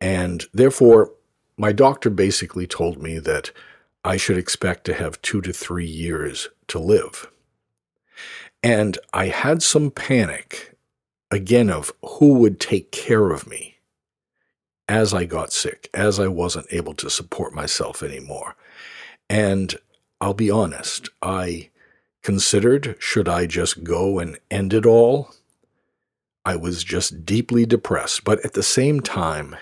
And 0.01 0.45
therefore, 0.53 1.13
my 1.57 1.73
doctor 1.73 2.11
basically 2.11 2.67
told 2.67 3.03
me 3.03 3.19
that 3.19 3.51
I 4.05 4.17
should 4.17 4.39
expect 4.39 4.85
to 4.85 4.95
have 4.95 5.21
two 5.23 5.41
to 5.43 5.53
three 5.53 5.87
years 5.87 6.49
to 6.69 6.79
live. 6.79 7.31
And 8.63 8.99
I 9.13 9.27
had 9.27 9.63
some 9.63 9.91
panic 9.91 10.75
again 11.31 11.71
of 11.71 11.93
who 12.03 12.35
would 12.35 12.59
take 12.59 12.91
care 12.91 13.31
of 13.31 13.47
me 13.47 13.77
as 14.89 15.13
I 15.13 15.27
got 15.27 15.53
sick, 15.53 15.91
as 15.93 16.19
I 16.19 16.29
wasn't 16.29 16.67
able 16.71 16.95
to 16.95 17.11
support 17.11 17.55
myself 17.55 18.03
anymore. 18.03 18.57
And 19.29 19.77
I'll 20.21 20.35
be 20.35 20.51
honest, 20.51 21.11
I 21.23 21.69
considered 22.23 22.97
should 22.99 23.29
I 23.29 23.47
just 23.47 23.85
go 23.85 24.19
and 24.19 24.39
end 24.51 24.73
it 24.73 24.87
all? 24.87 25.35
I 26.49 26.57
was 26.57 26.83
just 26.83 27.27
deeply 27.27 27.67
depressed, 27.67 28.25
but 28.25 28.43
at 28.43 28.55
the 28.55 28.63
same 28.63 29.03
time, 29.03 29.55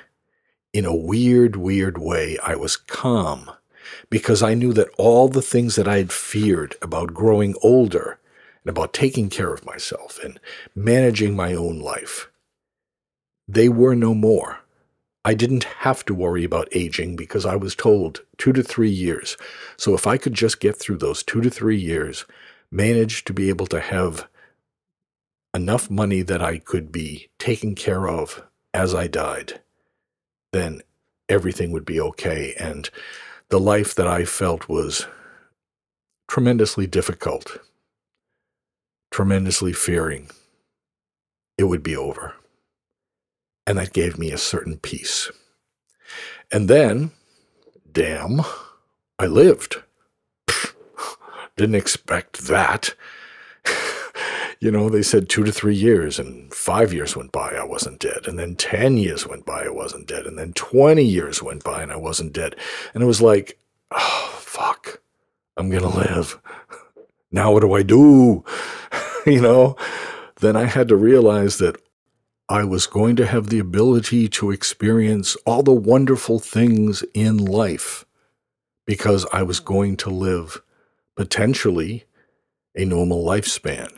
in 0.73 0.85
a 0.85 0.95
weird, 0.95 1.57
weird 1.57 1.99
way, 1.99 2.39
I 2.41 2.55
was 2.55 2.77
calm 2.77 3.51
because 4.09 4.41
I 4.41 4.55
knew 4.55 4.73
that 4.75 4.95
all 4.97 5.27
the 5.27 5.43
things 5.43 5.75
that 5.75 5.89
I 5.89 5.97
had 5.97 6.13
feared 6.13 6.77
about 6.81 7.13
growing 7.13 7.57
older 7.61 8.21
and 8.63 8.71
about 8.71 8.93
taking 8.93 9.29
care 9.31 9.53
of 9.53 9.67
myself 9.67 10.21
and 10.23 10.39
managing 10.77 11.35
my 11.35 11.55
own 11.55 11.81
life, 11.81 12.31
they 13.49 13.69
were 13.69 13.97
no 13.97 14.15
more. 14.15 14.61
I 15.25 15.35
didn't 15.35 15.65
have 15.65 16.05
to 16.05 16.15
worry 16.15 16.45
about 16.45 16.69
aging 16.71 17.17
because 17.17 17.45
I 17.45 17.57
was 17.57 17.75
told 17.75 18.21
two 18.39 18.53
to 18.53 18.63
three 18.63 18.91
years. 18.91 19.37
So 19.77 19.93
if 19.93 20.07
I 20.07 20.19
could 20.19 20.35
just 20.35 20.61
get 20.61 20.77
through 20.77 20.99
those 20.99 21.25
two 21.25 21.41
to 21.41 21.51
three 21.51 21.81
years, 21.81 22.27
manage 22.71 23.25
to 23.25 23.33
be 23.33 23.49
able 23.49 23.67
to 23.67 23.81
have 23.81 24.29
enough 25.57 25.91
money 25.91 26.21
that 26.21 26.43
I 26.43 26.59
could 26.59 26.93
be 26.93 27.29
taken 27.39 27.75
care 27.75 28.07
of 28.09 28.45
as 28.75 28.95
I 28.95 29.07
died, 29.07 29.61
then 30.53 30.83
everything 31.31 31.73
would 31.73 31.87
be 31.87 31.99
okay. 31.99 32.55
And 32.61 32.89
the 33.49 33.59
life 33.59 33.95
that 33.95 34.07
I 34.07 34.27
felt 34.27 34.69
was 34.69 35.07
tremendously 36.29 36.87
difficult, 36.87 37.59
tremendously 39.11 39.73
fearing 39.73 40.29
it 41.57 41.65
would 41.65 41.83
be 41.83 41.97
over. 41.97 42.35
And 43.67 43.79
that 43.79 43.95
gave 43.95 44.19
me 44.19 44.31
a 44.33 44.39
certain 44.39 44.77
peace. 44.79 45.31
And 46.53 46.69
then, 46.69 47.13
damn, 47.91 48.43
I 49.19 49.27
lived. 49.27 49.77
Didn't 51.57 51.75
expect 51.77 52.47
that. 52.47 52.95
You 54.61 54.71
know, 54.71 54.89
they 54.89 55.03
said 55.03 55.29
two 55.29 55.45
to 55.45 55.53
three 55.53 55.75
years, 55.75 56.19
and 56.19 56.53
five 56.53 56.93
years 56.93 57.17
went 57.17 57.33
by, 57.33 57.51
I 57.51 57.65
wasn't 57.65 58.01
dead. 58.01 58.27
And 58.27 58.39
then 58.39 58.57
10 58.57 58.97
years 58.97 59.27
went 59.27 59.45
by, 59.45 59.65
I 59.65 59.71
wasn't 59.71 60.07
dead. 60.07 60.27
And 60.27 60.39
then 60.39 60.53
20 60.55 61.05
years 61.05 61.43
went 61.43 61.63
by, 61.63 61.83
and 61.83 61.93
I 61.93 61.97
wasn't 61.97 62.33
dead. 62.33 62.57
And 62.95 63.03
it 63.03 63.07
was 63.07 63.21
like, 63.21 63.59
oh, 63.91 64.39
fuck, 64.41 65.01
I'm 65.57 65.71
going 65.71 65.83
to 65.83 65.89
live. 65.89 66.39
Now 67.31 67.53
what 67.53 67.61
do 67.61 67.75
I 67.75 67.83
do? 67.83 68.45
you 69.27 69.41
know, 69.41 69.77
then 70.41 70.57
I 70.57 70.65
had 70.65 70.89
to 70.89 70.97
realize 70.97 71.59
that 71.59 71.77
I 72.49 72.65
was 72.65 72.87
going 72.87 73.17
to 73.17 73.27
have 73.27 73.49
the 73.49 73.59
ability 73.59 74.29
to 74.29 74.53
experience 74.53 75.37
all 75.45 75.63
the 75.63 75.73
wonderful 75.73 76.39
things 76.39 77.03
in 77.13 77.39
life 77.39 78.05
because 78.87 79.27
I 79.33 79.43
was 79.43 79.59
going 79.59 79.97
to 79.99 80.11
live 80.11 80.63
potentially 81.17 82.05
a 82.77 82.85
normal 82.85 83.25
lifespan. 83.25 83.91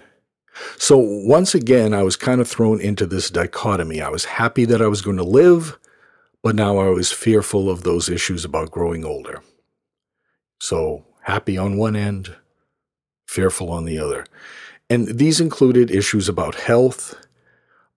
So 0.77 0.97
once 0.99 1.55
again, 1.55 1.95
I 1.95 2.03
was 2.03 2.17
kind 2.17 2.41
of 2.41 2.49
thrown 2.49 2.81
into 2.81 3.07
this 3.07 3.31
dichotomy. 3.31 4.01
I 4.01 4.09
was 4.09 4.25
happy 4.25 4.65
that 4.67 4.83
I 4.83 4.87
was 4.87 5.03
going 5.03 5.17
to 5.17 5.25
live, 5.25 5.79
but 6.43 6.55
now 6.55 6.79
I 6.79 6.89
was 6.89 7.13
fearful 7.13 7.71
of 7.71 7.83
those 7.83 8.09
issues 8.09 8.45
about 8.45 8.71
growing 8.71 9.05
older. 9.05 9.43
So 10.61 11.05
happy 11.23 11.57
on 11.59 11.77
one 11.77 11.97
end, 11.97 12.35
fearful 13.27 13.71
on 13.71 13.85
the 13.85 13.99
other. 13.99 14.25
And 14.91 15.19
these 15.19 15.41
included 15.41 15.91
issues 15.91 16.29
about 16.29 16.55
health, 16.55 17.15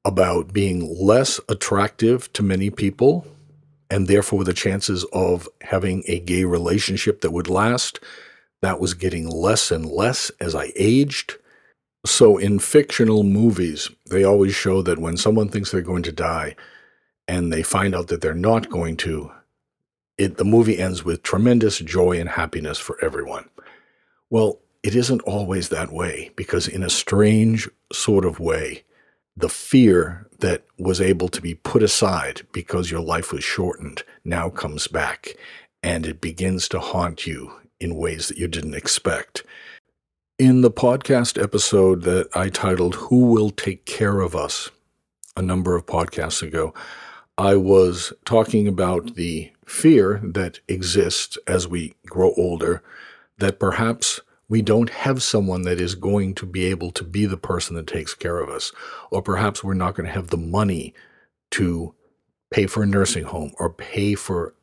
about 0.03 0.51
being 0.51 0.95
less 0.99 1.39
attractive 1.47 2.31
to 2.33 2.43
many 2.43 2.69
people, 2.69 3.25
and 3.89 4.07
therefore 4.07 4.43
the 4.43 4.53
chances 4.53 5.05
of 5.13 5.47
having 5.61 6.03
a 6.07 6.19
gay 6.19 6.43
relationship 6.43 7.21
that 7.21 7.31
would 7.31 7.49
last 7.49 7.99
that 8.61 8.79
was 8.79 8.93
getting 8.93 9.27
less 9.27 9.71
and 9.71 9.85
less 9.85 10.29
as 10.39 10.55
I 10.55 10.71
aged. 10.75 11.35
So 12.05 12.37
in 12.37 12.59
fictional 12.59 13.23
movies, 13.23 13.89
they 14.09 14.23
always 14.23 14.55
show 14.55 14.81
that 14.81 14.99
when 14.99 15.17
someone 15.17 15.49
thinks 15.49 15.71
they're 15.71 15.81
going 15.81 16.03
to 16.03 16.11
die 16.11 16.55
and 17.27 17.53
they 17.53 17.63
find 17.63 17.93
out 17.93 18.07
that 18.07 18.21
they're 18.21 18.33
not 18.33 18.69
going 18.69 18.97
to, 18.97 19.31
it, 20.17 20.37
the 20.37 20.45
movie 20.45 20.79
ends 20.79 21.05
with 21.05 21.23
tremendous 21.23 21.79
joy 21.79 22.19
and 22.19 22.29
happiness 22.29 22.79
for 22.79 22.97
everyone. 23.03 23.49
Well, 24.29 24.59
it 24.83 24.95
isn't 24.95 25.21
always 25.21 25.69
that 25.69 25.91
way 25.91 26.31
because, 26.35 26.67
in 26.67 26.81
a 26.81 26.89
strange 26.89 27.69
sort 27.93 28.25
of 28.25 28.39
way, 28.39 28.83
the 29.37 29.49
fear 29.49 30.27
that 30.39 30.65
was 30.79 30.99
able 30.99 31.29
to 31.29 31.41
be 31.41 31.53
put 31.53 31.83
aside 31.83 32.41
because 32.51 32.89
your 32.89 33.01
life 33.01 33.31
was 33.31 33.43
shortened 33.43 34.03
now 34.25 34.49
comes 34.49 34.87
back 34.87 35.35
and 35.83 36.05
it 36.05 36.19
begins 36.19 36.67
to 36.69 36.79
haunt 36.79 37.27
you 37.27 37.51
in 37.79 37.95
ways 37.95 38.27
that 38.27 38.37
you 38.37 38.47
didn't 38.47 38.73
expect. 38.73 39.43
In 40.41 40.61
the 40.61 40.71
podcast 40.71 41.39
episode 41.39 42.01
that 42.01 42.27
I 42.33 42.49
titled 42.49 42.95
Who 42.95 43.27
Will 43.27 43.51
Take 43.51 43.85
Care 43.85 44.21
of 44.21 44.35
Us 44.35 44.71
a 45.37 45.41
number 45.43 45.75
of 45.75 45.85
podcasts 45.85 46.41
ago, 46.41 46.73
I 47.37 47.55
was 47.57 48.11
talking 48.25 48.67
about 48.67 49.13
the 49.13 49.51
fear 49.67 50.19
that 50.23 50.59
exists 50.67 51.37
as 51.45 51.67
we 51.67 51.93
grow 52.07 52.33
older 52.37 52.81
that 53.37 53.59
perhaps 53.59 54.19
we 54.49 54.63
don't 54.63 54.89
have 54.89 55.21
someone 55.21 55.61
that 55.61 55.79
is 55.79 55.93
going 55.93 56.33
to 56.33 56.47
be 56.47 56.65
able 56.65 56.89
to 56.93 57.03
be 57.03 57.27
the 57.27 57.37
person 57.37 57.75
that 57.75 57.85
takes 57.85 58.15
care 58.15 58.39
of 58.39 58.49
us, 58.49 58.71
or 59.11 59.21
perhaps 59.21 59.63
we're 59.63 59.75
not 59.75 59.93
going 59.93 60.07
to 60.07 60.13
have 60.13 60.29
the 60.29 60.37
money 60.37 60.95
to 61.51 61.93
pay 62.49 62.65
for 62.65 62.81
a 62.81 62.87
nursing 62.87 63.25
home 63.25 63.51
or 63.59 63.71
pay 63.71 64.15
for 64.15 64.55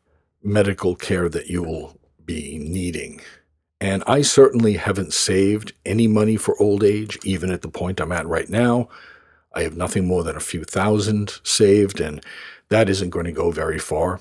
medical 0.43 0.97
care 0.97 1.29
that 1.29 1.47
you 1.47 1.63
will 1.63 1.97
be 2.25 2.59
needing. 2.59 3.21
And 3.81 4.03
I 4.07 4.23
certainly 4.23 4.75
haven't 4.75 5.13
saved 5.13 5.73
any 5.87 6.09
money 6.09 6.37
for 6.37 6.61
old 6.61 6.83
age, 6.83 7.19
even 7.25 7.51
at 7.51 7.63
the 7.63 7.69
point 7.69 8.01
I'm 8.01 8.13
at 8.13 8.27
right 8.27 8.49
now. 8.49 8.89
I 9.55 9.63
have 9.63 9.77
nothing 9.77 10.07
more 10.07 10.25
than 10.25 10.37
a 10.37 10.41
few 10.41 10.65
thousand 10.65 11.41
saved, 11.45 12.01
and 12.01 12.25
that 12.69 12.89
isn't 12.89 13.11
going 13.11 13.27
to 13.27 13.33
go 13.33 13.51
very 13.51 13.79
far. 13.79 14.21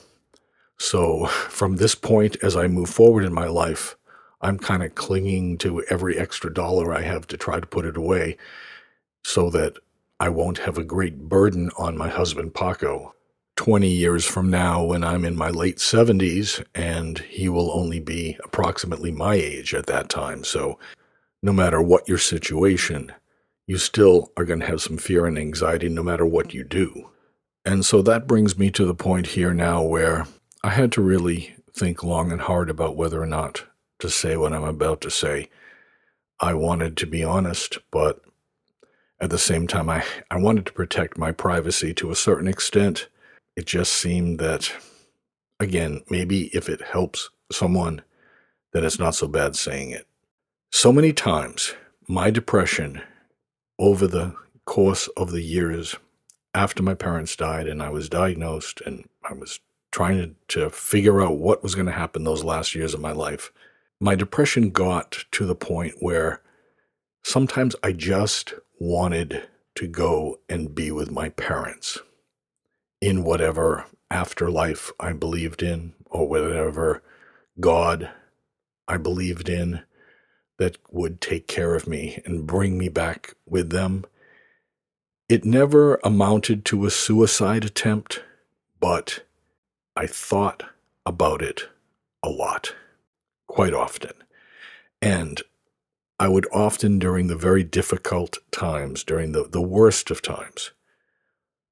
So, 0.78 1.26
from 1.50 1.78
this 1.78 1.96
point, 1.96 2.38
as 2.44 2.56
I 2.56 2.68
move 2.68 2.90
forward 2.90 3.26
in 3.26 3.34
my 3.34 3.48
life, 3.48 3.96
I'm 4.42 4.60
kind 4.60 4.84
of 4.84 4.94
clinging 4.94 5.58
to 5.60 5.84
every 5.90 6.18
extra 6.18 6.54
dollar 6.54 6.94
I 6.94 7.02
have 7.02 7.26
to 7.28 7.38
try 7.38 7.60
to 7.60 7.66
put 7.66 7.86
it 7.86 7.98
away 7.98 8.38
so 9.24 9.50
that 9.50 9.78
I 10.20 10.30
won't 10.30 10.60
have 10.60 10.78
a 10.78 10.84
great 10.84 11.28
burden 11.28 11.72
on 11.78 11.98
my 11.98 12.10
husband, 12.10 12.54
Paco, 12.54 13.14
20 13.58 13.90
years 13.90 14.24
from 14.24 14.50
now 14.50 14.84
when 14.84 15.04
I'm 15.04 15.26
in 15.26 15.36
my 15.36 15.50
late 15.50 15.78
70s, 15.78 16.64
and 16.74 17.20
he 17.20 17.50
will 17.50 17.72
only 17.72 18.00
be 18.00 18.38
approximately 18.44 19.12
my 19.12 19.34
age 19.36 19.74
at 19.74 19.88
that 19.88 20.10
time. 20.10 20.44
So, 20.44 20.80
no 21.44 21.52
matter 21.52 21.82
what 21.82 22.08
your 22.08 22.18
situation, 22.18 23.12
you 23.66 23.78
still 23.78 24.32
are 24.38 24.46
going 24.46 24.62
to 24.62 24.66
have 24.68 24.82
some 24.82 24.98
fear 24.98 25.26
and 25.26 25.38
anxiety 25.38 25.90
no 25.90 26.04
matter 26.04 26.26
what 26.26 26.54
you 26.54 26.64
do. 26.64 27.10
And 27.66 27.86
so 27.86 28.02
that 28.02 28.28
brings 28.28 28.58
me 28.58 28.72
to 28.72 28.86
the 28.86 28.96
point 28.96 29.28
here 29.28 29.54
now 29.54 29.84
where 29.84 30.26
I 30.64 30.70
had 30.70 30.92
to 30.94 31.02
really 31.02 31.56
think 31.74 32.02
long 32.02 32.32
and 32.32 32.42
hard 32.42 32.70
about 32.70 32.96
whether 32.96 33.22
or 33.22 33.28
not 33.28 33.66
to 34.00 34.10
say 34.10 34.38
what 34.38 34.54
I'm 34.54 34.64
about 34.64 35.02
to 35.02 35.12
say. 35.12 35.50
I 36.40 36.54
wanted 36.54 36.96
to 36.98 37.06
be 37.06 37.24
honest, 37.24 37.80
but 37.92 38.22
at 39.20 39.32
the 39.32 39.38
same 39.38 39.68
time, 39.68 39.90
I, 39.90 40.06
I 40.32 40.38
wanted 40.38 40.66
to 40.68 40.74
protect 40.74 41.18
my 41.18 41.32
privacy 41.32 41.94
to 41.96 42.12
a 42.12 42.16
certain 42.16 42.48
extent 42.48 43.10
it 43.58 43.66
just 43.66 43.92
seemed 43.92 44.40
that, 44.40 44.72
again, 45.60 46.04
maybe 46.12 46.46
if 46.56 46.70
it 46.70 46.80
helps 46.80 47.32
someone, 47.52 48.04
then 48.72 48.86
it's 48.86 49.00
not 49.00 49.16
so 49.16 49.28
bad 49.28 49.56
saying 49.56 49.90
it. 49.90 50.08
So 50.72 50.94
many 50.94 51.12
times, 51.12 51.74
my 52.08 52.30
depression 52.30 53.02
over 53.80 54.06
the 54.06 54.36
course 54.66 55.08
of 55.18 55.32
the 55.32 55.42
years 55.42 55.96
after 56.54 56.84
my 56.84 56.94
parents 56.94 57.36
died 57.36 57.68
and 57.68 57.82
I 57.82 57.90
was 57.90 58.10
diagnosed 58.10 58.80
and 58.86 59.10
I 59.28 59.34
was 59.34 59.60
trying 59.92 60.36
to, 60.50 60.60
to 60.60 60.70
figure 60.70 61.22
out 61.22 61.40
what 61.40 61.64
was 61.64 61.74
going 61.74 61.88
to 61.88 61.92
happen 61.92 62.24
those 62.24 62.44
last 62.44 62.76
years 62.76 62.94
of 62.94 63.00
my 63.00 63.12
life, 63.12 63.52
my 64.00 64.14
depression 64.14 64.70
got 64.70 65.26
to 65.32 65.48
the 65.48 65.56
point 65.56 65.96
where 66.00 66.44
sometimes 67.24 67.76
I 67.82 67.94
just 67.94 68.54
wanted 68.80 69.48
to 69.76 69.88
go 69.88 70.42
and 70.48 70.76
be 70.76 70.92
with 70.92 71.10
my 71.10 71.30
parents 71.30 72.00
in 73.02 73.24
whatever 73.24 73.86
afterlife 74.10 74.92
I 75.00 75.14
believed 75.14 75.62
in 75.62 75.94
or 76.06 76.28
whatever 76.28 77.04
God 77.60 78.10
I 78.88 78.98
believed 78.98 79.50
in 79.50 79.82
that 80.58 80.78
would 80.92 81.22
take 81.22 81.48
care 81.48 81.76
of 81.76 81.88
me 81.88 82.22
and 82.26 82.48
bring 82.48 82.78
me 82.78 82.90
back 82.90 83.36
with 83.46 83.70
them. 83.70 84.06
It 85.30 85.46
never 85.46 86.00
amounted 86.04 86.66
to 86.66 86.86
a 86.86 86.90
suicide 86.90 87.66
attempt, 87.66 88.24
but 88.80 89.24
I 89.96 90.08
thought 90.08 90.64
about 91.06 91.42
it 91.42 91.70
a 92.24 92.30
lot, 92.30 92.74
quite 93.48 93.74
often. 93.74 94.14
And 95.02 95.42
I 96.20 96.28
would 96.28 96.48
often, 96.52 96.98
during 96.98 97.28
the 97.28 97.36
very 97.36 97.64
difficult 97.64 98.40
times, 98.52 99.04
during 99.04 99.34
the, 99.34 99.44
the 99.44 99.62
worst 99.62 100.10
of 100.10 100.22
times, 100.22 100.72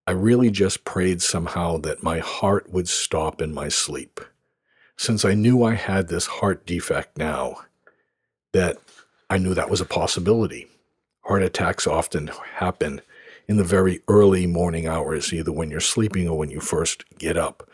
I 0.08 0.12
really 0.12 0.52
just 0.52 0.86
prayed 0.86 1.22
somehow 1.22 1.78
that 1.80 2.04
my 2.04 2.20
heart 2.20 2.72
would 2.72 2.88
stop 2.88 3.42
in 3.42 3.54
my 3.54 3.70
sleep. 3.70 4.20
Since 4.98 5.26
I 5.26 5.34
knew 5.34 5.64
I 5.64 5.74
had 5.74 6.08
this 6.08 6.28
heart 6.28 6.66
defect 6.66 7.18
now, 7.18 7.58
that 8.54 8.78
I 9.30 9.38
knew 9.40 9.54
that 9.54 9.70
was 9.70 9.82
a 9.82 9.86
possibility. 9.86 10.68
Heart 11.24 11.44
attacks 11.44 11.88
often 11.88 12.30
happen 12.56 13.02
in 13.48 13.58
the 13.58 13.64
very 13.64 14.02
early 14.08 14.46
morning 14.46 14.88
hours, 14.88 15.34
either 15.34 15.52
when 15.52 15.72
you're 15.72 15.80
sleeping 15.80 16.30
or 16.30 16.38
when 16.38 16.52
you 16.52 16.60
first 16.60 17.04
get 17.18 17.36
up. 17.36 17.68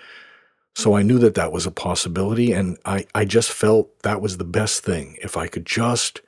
So 0.74 0.96
I 0.96 1.02
knew 1.02 1.20
that 1.20 1.36
that 1.36 1.52
was 1.52 1.66
a 1.66 1.72
possibility, 1.72 2.54
and 2.54 2.78
I, 2.86 3.06
I 3.14 3.26
just 3.26 3.52
felt 3.52 4.00
that 4.04 4.22
was 4.22 4.38
the 4.38 4.46
best 4.46 4.84
thing. 4.84 5.18
If 5.22 5.36
I 5.36 5.48
could 5.48 5.66
just 5.66 6.22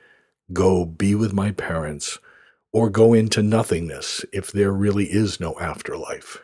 go 0.52 0.86
be 0.86 1.16
with 1.16 1.32
my 1.32 1.52
parents 1.52 2.20
or 2.74 2.90
go 2.90 3.14
into 3.14 3.44
nothingness 3.44 4.26
if 4.34 4.52
there 4.52 4.74
really 4.74 5.06
is 5.06 5.40
no 5.40 5.58
afterlife. 5.60 6.42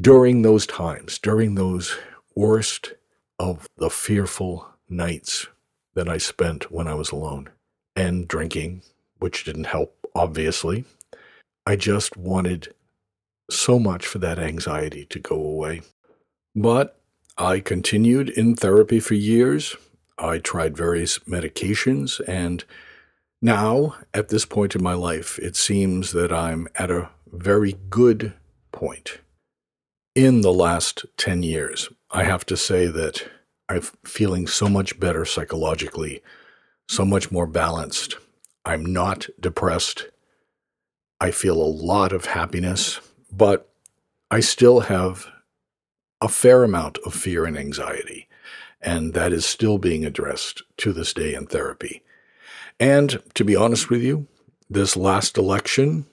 During 0.00 0.42
those 0.42 0.66
times, 0.66 1.18
during 1.18 1.56
those 1.56 1.98
worst 2.36 2.94
of 3.38 3.68
the 3.76 3.90
fearful 3.90 4.68
nights 4.88 5.48
that 5.94 6.08
I 6.08 6.18
spent 6.18 6.70
when 6.70 6.86
I 6.86 6.94
was 6.94 7.10
alone 7.10 7.50
and 7.96 8.28
drinking, 8.28 8.82
which 9.18 9.44
didn't 9.44 9.64
help, 9.64 9.96
obviously, 10.14 10.84
I 11.66 11.74
just 11.76 12.16
wanted 12.16 12.72
so 13.50 13.78
much 13.78 14.06
for 14.06 14.18
that 14.18 14.38
anxiety 14.38 15.04
to 15.06 15.18
go 15.18 15.34
away. 15.34 15.82
But 16.54 16.96
I 17.36 17.60
continued 17.60 18.28
in 18.28 18.54
therapy 18.54 19.00
for 19.00 19.14
years. 19.14 19.76
I 20.16 20.38
tried 20.38 20.76
various 20.76 21.18
medications 21.20 22.20
and 22.28 22.64
now, 23.42 23.96
at 24.12 24.28
this 24.28 24.44
point 24.44 24.74
in 24.74 24.82
my 24.82 24.94
life, 24.94 25.38
it 25.38 25.56
seems 25.56 26.12
that 26.12 26.32
I'm 26.32 26.68
at 26.76 26.90
a 26.90 27.10
very 27.32 27.76
good 27.88 28.34
point. 28.72 29.18
In 30.14 30.40
the 30.42 30.52
last 30.52 31.06
10 31.16 31.42
years, 31.42 31.88
I 32.10 32.24
have 32.24 32.44
to 32.46 32.56
say 32.56 32.86
that 32.86 33.28
I'm 33.68 33.82
feeling 34.04 34.46
so 34.46 34.68
much 34.68 34.98
better 34.98 35.24
psychologically, 35.24 36.22
so 36.88 37.04
much 37.04 37.30
more 37.30 37.46
balanced. 37.46 38.16
I'm 38.64 38.84
not 38.84 39.28
depressed. 39.38 40.08
I 41.20 41.30
feel 41.30 41.62
a 41.62 41.64
lot 41.64 42.12
of 42.12 42.26
happiness, 42.26 43.00
but 43.30 43.70
I 44.30 44.40
still 44.40 44.80
have 44.80 45.28
a 46.20 46.28
fair 46.28 46.64
amount 46.64 46.98
of 47.06 47.14
fear 47.14 47.44
and 47.44 47.56
anxiety, 47.56 48.28
and 48.82 49.14
that 49.14 49.32
is 49.32 49.46
still 49.46 49.78
being 49.78 50.04
addressed 50.04 50.62
to 50.78 50.92
this 50.92 51.14
day 51.14 51.34
in 51.34 51.46
therapy. 51.46 52.02
And 52.80 53.22
to 53.34 53.44
be 53.44 53.54
honest 53.54 53.90
with 53.90 54.02
you, 54.02 54.26
this 54.68 54.96
last 54.96 55.36
election, 55.36 56.06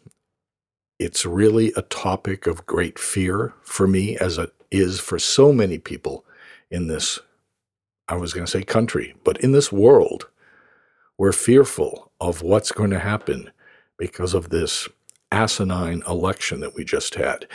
it's 1.00 1.26
really 1.26 1.72
a 1.78 1.82
topic 1.84 2.46
of 2.46 2.66
great 2.66 3.00
fear 3.00 3.54
for 3.64 3.88
me, 3.88 4.18
as 4.18 4.38
it 4.38 4.52
is 4.70 5.00
for 5.00 5.18
so 5.18 5.54
many 5.54 5.78
people 5.78 6.26
in 6.70 6.88
this, 6.88 7.20
I 8.10 8.16
was 8.16 8.34
going 8.34 8.46
to 8.46 8.52
say 8.52 8.64
country, 8.64 9.16
but 9.24 9.40
in 9.42 9.54
this 9.54 9.72
world. 9.72 10.28
We're 11.18 11.32
fearful 11.32 12.12
of 12.22 12.44
what's 12.44 12.72
going 12.72 12.92
to 12.92 13.00
happen 13.00 13.50
because 13.98 14.36
of 14.36 14.50
this 14.50 14.88
asinine 15.32 16.04
election 16.08 16.60
that 16.60 16.76
we 16.76 16.86
just 16.86 17.16
had. 17.16 17.48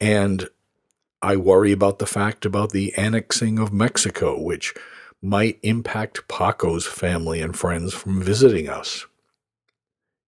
And 0.00 0.48
I 1.22 1.36
worry 1.36 1.70
about 1.70 2.00
the 2.00 2.06
fact 2.06 2.44
about 2.44 2.72
the 2.72 2.92
annexing 2.94 3.60
of 3.60 3.72
Mexico, 3.72 4.40
which 4.40 4.74
might 5.24 5.58
impact 5.62 6.28
Paco's 6.28 6.86
family 6.86 7.40
and 7.40 7.56
friends 7.56 7.94
from 7.94 8.22
visiting 8.22 8.68
us. 8.68 9.06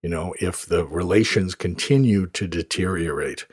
You 0.02 0.08
know, 0.08 0.34
if 0.40 0.66
the 0.66 0.86
relations 0.86 1.54
continue 1.54 2.28
to 2.28 2.48
deteriorate, 2.48 3.46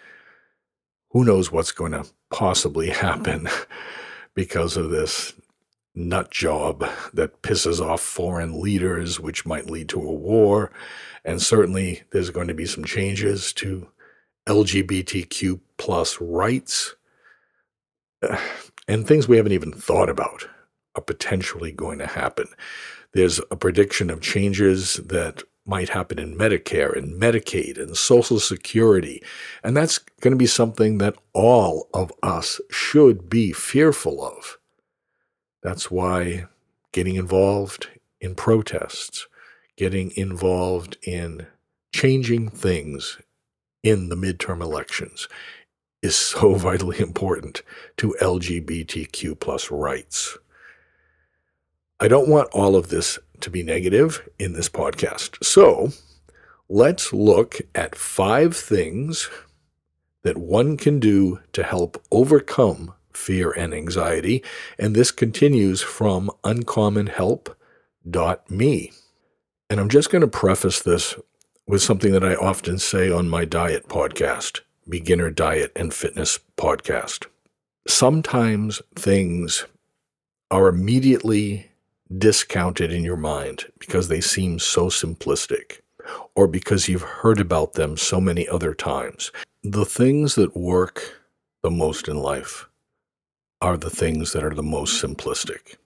who 1.10 1.24
knows 1.24 1.50
what's 1.50 1.72
going 1.72 1.92
to 1.92 2.06
possibly 2.30 2.90
happen 2.90 3.48
because 4.34 4.76
of 4.76 4.90
this 4.90 5.32
nut 5.96 6.30
job 6.30 6.88
that 7.12 7.42
pisses 7.42 7.84
off 7.84 8.00
foreign 8.00 8.60
leaders, 8.60 9.18
which 9.18 9.44
might 9.44 9.68
lead 9.68 9.88
to 9.88 10.00
a 10.00 10.12
war. 10.12 10.70
And 11.24 11.42
certainly 11.42 12.04
there's 12.12 12.30
going 12.30 12.48
to 12.48 12.54
be 12.54 12.66
some 12.66 12.84
changes 12.84 13.52
to 13.54 13.88
LGBTQ 14.46 15.58
plus 15.76 16.20
rights 16.20 16.94
and 18.86 19.08
things 19.08 19.26
we 19.26 19.38
haven't 19.38 19.52
even 19.52 19.72
thought 19.72 20.08
about 20.08 20.46
are 20.94 21.02
potentially 21.02 21.72
going 21.72 21.98
to 21.98 22.06
happen. 22.06 22.46
There's 23.12 23.40
a 23.50 23.56
prediction 23.56 24.10
of 24.10 24.20
changes 24.20 24.94
that 24.96 25.42
might 25.64 25.90
happen 25.90 26.18
in 26.18 26.36
Medicare 26.36 26.96
and 26.96 27.20
Medicaid 27.20 27.80
and 27.80 27.96
Social 27.96 28.40
Security. 28.40 29.22
And 29.62 29.76
that's 29.76 29.98
going 30.20 30.32
to 30.32 30.38
be 30.38 30.46
something 30.46 30.98
that 30.98 31.16
all 31.32 31.88
of 31.94 32.12
us 32.22 32.60
should 32.70 33.30
be 33.30 33.52
fearful 33.52 34.24
of. 34.24 34.58
That's 35.62 35.90
why 35.90 36.46
getting 36.90 37.14
involved 37.14 37.88
in 38.20 38.34
protests, 38.34 39.28
getting 39.76 40.12
involved 40.16 40.96
in 41.02 41.46
changing 41.94 42.48
things 42.48 43.18
in 43.82 44.08
the 44.08 44.16
midterm 44.16 44.60
elections 44.60 45.28
is 46.02 46.16
so 46.16 46.54
vitally 46.56 46.98
important 46.98 47.62
to 47.96 48.16
LGBTQ 48.20 49.38
plus 49.38 49.70
rights. 49.70 50.36
I 52.02 52.08
don't 52.08 52.28
want 52.28 52.50
all 52.50 52.74
of 52.74 52.88
this 52.88 53.20
to 53.42 53.48
be 53.48 53.62
negative 53.62 54.28
in 54.36 54.54
this 54.54 54.68
podcast. 54.68 55.44
So 55.44 55.92
let's 56.68 57.12
look 57.12 57.60
at 57.76 57.94
five 57.94 58.56
things 58.56 59.30
that 60.24 60.36
one 60.36 60.76
can 60.76 60.98
do 60.98 61.38
to 61.52 61.62
help 61.62 62.02
overcome 62.10 62.92
fear 63.12 63.52
and 63.52 63.72
anxiety. 63.72 64.42
And 64.80 64.96
this 64.96 65.12
continues 65.12 65.80
from 65.80 66.28
uncommonhelp.me. 66.42 68.92
And 69.70 69.80
I'm 69.80 69.88
just 69.88 70.10
going 70.10 70.22
to 70.22 70.26
preface 70.26 70.82
this 70.82 71.14
with 71.68 71.82
something 71.82 72.10
that 72.10 72.24
I 72.24 72.34
often 72.34 72.80
say 72.80 73.12
on 73.12 73.28
my 73.28 73.44
diet 73.44 73.86
podcast, 73.86 74.62
Beginner 74.88 75.30
Diet 75.30 75.70
and 75.76 75.94
Fitness 75.94 76.40
podcast. 76.56 77.26
Sometimes 77.86 78.82
things 78.96 79.66
are 80.50 80.66
immediately 80.66 81.68
discounted 82.18 82.92
in 82.92 83.04
your 83.04 83.16
mind 83.16 83.66
because 83.78 84.08
they 84.08 84.20
seem 84.20 84.58
so 84.58 84.86
simplistic 84.86 85.80
or 86.34 86.46
because 86.46 86.88
you've 86.88 87.02
heard 87.02 87.40
about 87.40 87.74
them 87.74 87.96
so 87.96 88.20
many 88.20 88.48
other 88.48 88.74
times. 88.74 89.30
The 89.62 89.84
things 89.84 90.34
that 90.34 90.56
work 90.56 91.22
the 91.62 91.70
most 91.70 92.08
in 92.08 92.16
life 92.16 92.68
are 93.60 93.76
the 93.76 93.90
things 93.90 94.32
that 94.32 94.44
are 94.44 94.54
the 94.54 94.62
most 94.62 95.02
simplistic. 95.02 95.76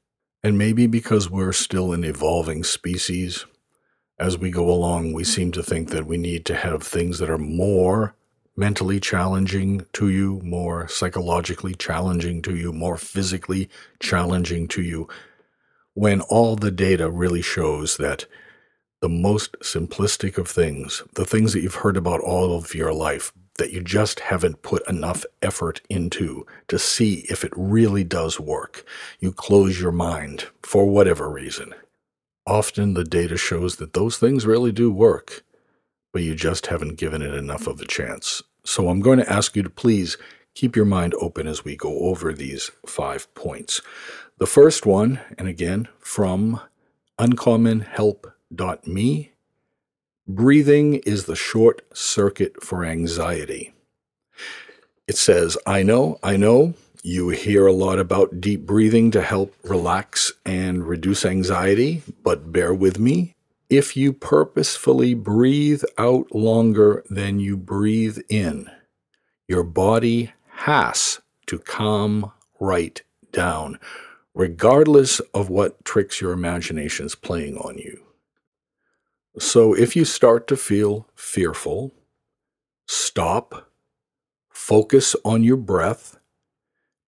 And 0.43 0.57
maybe 0.57 0.87
because 0.87 1.31
we're 1.31 1.53
still 1.53 1.93
an 1.93 2.05
evolving 2.05 2.65
species, 2.65 3.45
as 4.19 4.39
we 4.39 4.51
go 4.51 4.71
along, 4.71 5.13
we 5.13 5.25
seem 5.25 5.53
to 5.53 5.63
think 5.63 5.91
that 5.91 6.07
we 6.07 6.17
need 6.17 6.47
to 6.47 6.55
have 6.55 6.83
things 6.83 7.19
that 7.19 7.29
are 7.29 7.37
more 7.37 8.15
mentally 8.57 8.99
challenging 8.99 9.85
to 9.93 10.09
you, 10.09 10.41
more 10.43 10.89
psychologically 10.89 11.75
challenging 11.75 12.41
to 12.43 12.57
you, 12.57 12.73
more 12.73 12.97
physically 12.97 13.69
challenging 14.01 14.67
to 14.69 14.81
you, 14.81 15.07
when 15.97 16.21
all 16.21 16.57
the 16.57 16.71
data 16.71 17.11
really 17.11 17.41
shows 17.41 17.97
that 17.97 18.27
the 19.01 19.09
most 19.09 19.57
simplistic 19.61 20.37
of 20.37 20.47
things, 20.47 21.03
the 21.15 21.25
things 21.25 21.55
that 21.55 21.63
you've 21.63 21.77
heard 21.77 21.97
about 21.97 22.21
all 22.21 22.55
of 22.55 22.75
your 22.75 22.93
life, 22.93 23.33
that 23.57 23.73
you 23.73 23.83
just 23.83 24.21
haven't 24.21 24.61
put 24.61 24.87
enough 24.91 25.25
effort 25.41 25.81
into 25.89 26.47
to 26.69 26.79
see 26.79 27.25
if 27.31 27.45
it 27.45 27.53
really 27.57 28.05
does 28.05 28.39
work. 28.39 28.85
You 29.21 29.33
close 29.33 29.81
your 29.81 29.91
mind 29.91 30.45
for 30.63 30.85
whatever 30.85 31.31
reason. 31.31 31.75
Often 32.47 32.93
the 32.93 33.03
data 33.03 33.39
shows 33.39 33.77
that 33.77 33.95
those 33.95 34.19
things 34.19 34.45
really 34.45 34.73
do 34.73 34.93
work, 34.93 35.45
but 36.13 36.23
you 36.23 36.35
just 36.35 36.67
haven't 36.67 36.99
given 36.99 37.23
it 37.23 37.33
enough 37.33 37.67
of 37.67 37.81
a 37.81 37.87
chance. 37.87 38.43
So 38.67 38.91
I'm 38.91 39.01
going 39.01 39.19
to 39.19 39.33
ask 39.33 39.57
you 39.57 39.63
to 39.63 39.71
please 39.71 40.19
keep 40.55 40.77
your 40.77 40.85
mind 40.85 41.15
open 41.21 41.47
as 41.47 41.65
we 41.65 41.75
go 41.75 42.01
over 42.01 42.35
these 42.35 42.71
five 42.85 43.33
points. 43.35 43.81
The 44.39 44.47
first 44.47 44.85
one, 44.85 45.19
and 45.39 45.49
again 45.49 45.89
from 45.99 46.61
uncommonhelp.me 47.19 49.33
Breathing 50.29 50.95
is 51.07 51.25
the 51.25 51.37
short 51.37 51.83
circuit 51.97 52.63
for 52.63 52.85
anxiety. 52.85 53.73
It 55.07 55.17
says, 55.17 55.57
I 55.65 55.85
know, 55.85 56.19
I 56.21 56.37
know, 56.37 56.75
you 57.05 57.29
hear 57.29 57.69
a 57.69 57.73
lot 57.73 58.01
about 58.01 58.41
deep 58.41 58.67
breathing 58.67 59.13
to 59.13 59.23
help 59.23 59.55
relax 59.63 60.33
and 60.45 60.85
reduce 60.85 61.25
anxiety, 61.25 62.03
but 62.25 62.53
bear 62.53 62.75
with 62.75 62.99
me. 62.99 63.37
If 63.71 63.97
you 63.97 64.13
purposefully 64.13 65.15
breathe 65.15 65.85
out 65.97 66.35
longer 66.35 67.05
than 67.09 67.39
you 67.39 67.57
breathe 67.57 68.19
in, 68.29 68.69
your 69.47 69.63
body 69.63 70.33
has 70.51 71.21
to 71.47 71.61
calm 71.61 72.33
right 72.59 73.01
down, 73.31 73.79
regardless 74.37 75.19
of 75.33 75.49
what 75.49 75.83
tricks 75.83 76.21
your 76.21 76.33
imagination 76.33 77.07
is 77.07 77.15
playing 77.15 77.57
on 77.57 77.79
you. 77.79 78.03
So 79.39 79.73
if 79.73 79.97
you 79.97 80.05
start 80.05 80.47
to 80.49 80.57
feel 80.59 81.09
fearful, 81.15 81.95
stop, 82.87 83.71
focus 84.51 85.17
on 85.25 85.43
your 85.43 85.57
breath, 85.57 86.19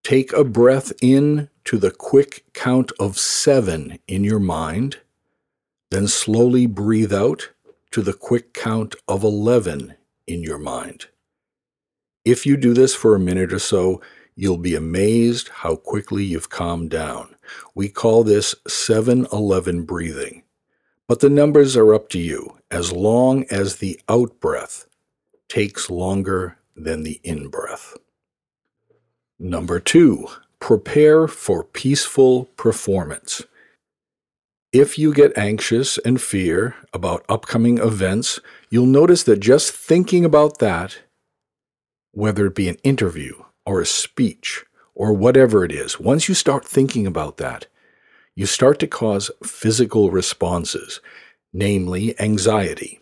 take 0.03 0.33
a 0.33 0.43
breath 0.43 0.91
in 1.03 1.51
to 1.65 1.77
the 1.77 1.91
quick 1.91 2.45
count 2.55 2.93
of 2.99 3.19
seven 3.19 3.99
in 4.09 4.25
your 4.25 4.41
mind, 4.41 5.01
then 5.91 6.09
slowly 6.09 6.65
breathe 6.65 7.13
out 7.13 7.51
to 7.91 8.01
the 8.01 8.15
quick 8.15 8.55
count 8.55 8.95
of 9.07 9.23
11 9.23 9.95
in 10.27 10.43
your 10.43 10.59
mind. 10.59 11.09
If 12.25 12.47
you 12.47 12.57
do 12.57 12.73
this 12.73 12.95
for 12.95 13.15
a 13.15 13.21
minute 13.21 13.53
or 13.53 13.59
so, 13.59 14.01
you'll 14.39 14.57
be 14.57 14.77
amazed 14.77 15.49
how 15.49 15.75
quickly 15.75 16.23
you've 16.23 16.49
calmed 16.49 16.89
down. 16.89 17.35
We 17.75 17.89
call 17.89 18.23
this 18.23 18.55
7 18.69 19.27
11 19.33 19.83
breathing. 19.83 20.45
But 21.09 21.19
the 21.19 21.29
numbers 21.29 21.77
are 21.77 21.93
up 21.93 22.09
to 22.11 22.21
you, 22.21 22.59
as 22.71 22.93
long 22.93 23.47
as 23.51 23.77
the 23.77 24.01
out 24.09 24.39
breath 24.39 24.87
takes 25.49 25.91
longer 25.91 26.57
than 26.77 27.03
the 27.03 27.21
in 27.25 27.49
breath. 27.49 27.97
Number 29.41 29.81
two, 29.81 30.29
prepare 30.61 31.27
for 31.27 31.65
peaceful 31.65 32.45
performance. 32.57 33.43
If 34.73 34.99
you 34.99 35.13
get 35.13 35.37
anxious 35.37 35.99
and 35.99 36.21
fear 36.21 36.77
about 36.93 37.25
upcoming 37.29 37.79
events, 37.79 38.39
you'll 38.71 38.87
notice 38.87 39.25
that 39.25 39.41
just 39.41 39.73
thinking 39.73 40.25
about 40.25 40.59
that, 40.59 40.99
whether 42.13 42.47
it 42.47 42.55
be 42.55 42.69
an 42.69 42.77
interview 42.85 43.43
or 43.69 43.83
a 43.83 43.87
speech 43.87 44.65
or 44.95 45.13
whatever 45.13 45.63
it 45.63 45.71
is, 45.71 46.01
once 46.01 46.27
you 46.27 46.35
start 46.35 46.65
thinking 46.65 47.07
about 47.07 47.37
that, 47.37 47.67
you 48.35 48.47
start 48.47 48.79
to 48.79 48.87
cause 48.87 49.31
physical 49.45 50.11
responses, 50.11 51.01
namely 51.53 52.19
anxiety. 52.19 52.99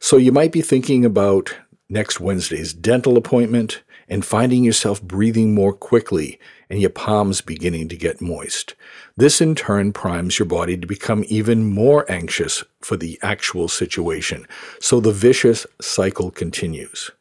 So 0.00 0.16
you 0.16 0.32
might 0.32 0.50
be 0.50 0.60
thinking 0.60 1.04
about 1.04 1.56
next 1.88 2.18
Wednesday's 2.18 2.72
dental 2.72 3.16
appointment 3.16 3.84
and 4.08 4.24
finding 4.24 4.64
yourself 4.64 5.00
breathing 5.00 5.54
more 5.54 5.72
quickly 5.72 6.40
and 6.68 6.80
your 6.80 6.90
palms 6.90 7.40
beginning 7.40 7.88
to 7.88 7.96
get 7.96 8.20
moist. 8.20 8.74
This 9.16 9.40
in 9.40 9.54
turn 9.54 9.92
primes 9.92 10.38
your 10.38 10.46
body 10.46 10.76
to 10.76 10.86
become 10.86 11.24
even 11.28 11.70
more 11.70 12.10
anxious 12.10 12.64
for 12.80 12.96
the 12.96 13.20
actual 13.22 13.68
situation, 13.68 14.48
so 14.80 14.98
the 14.98 15.12
vicious 15.12 15.64
cycle 15.80 16.32
continues. 16.32 17.12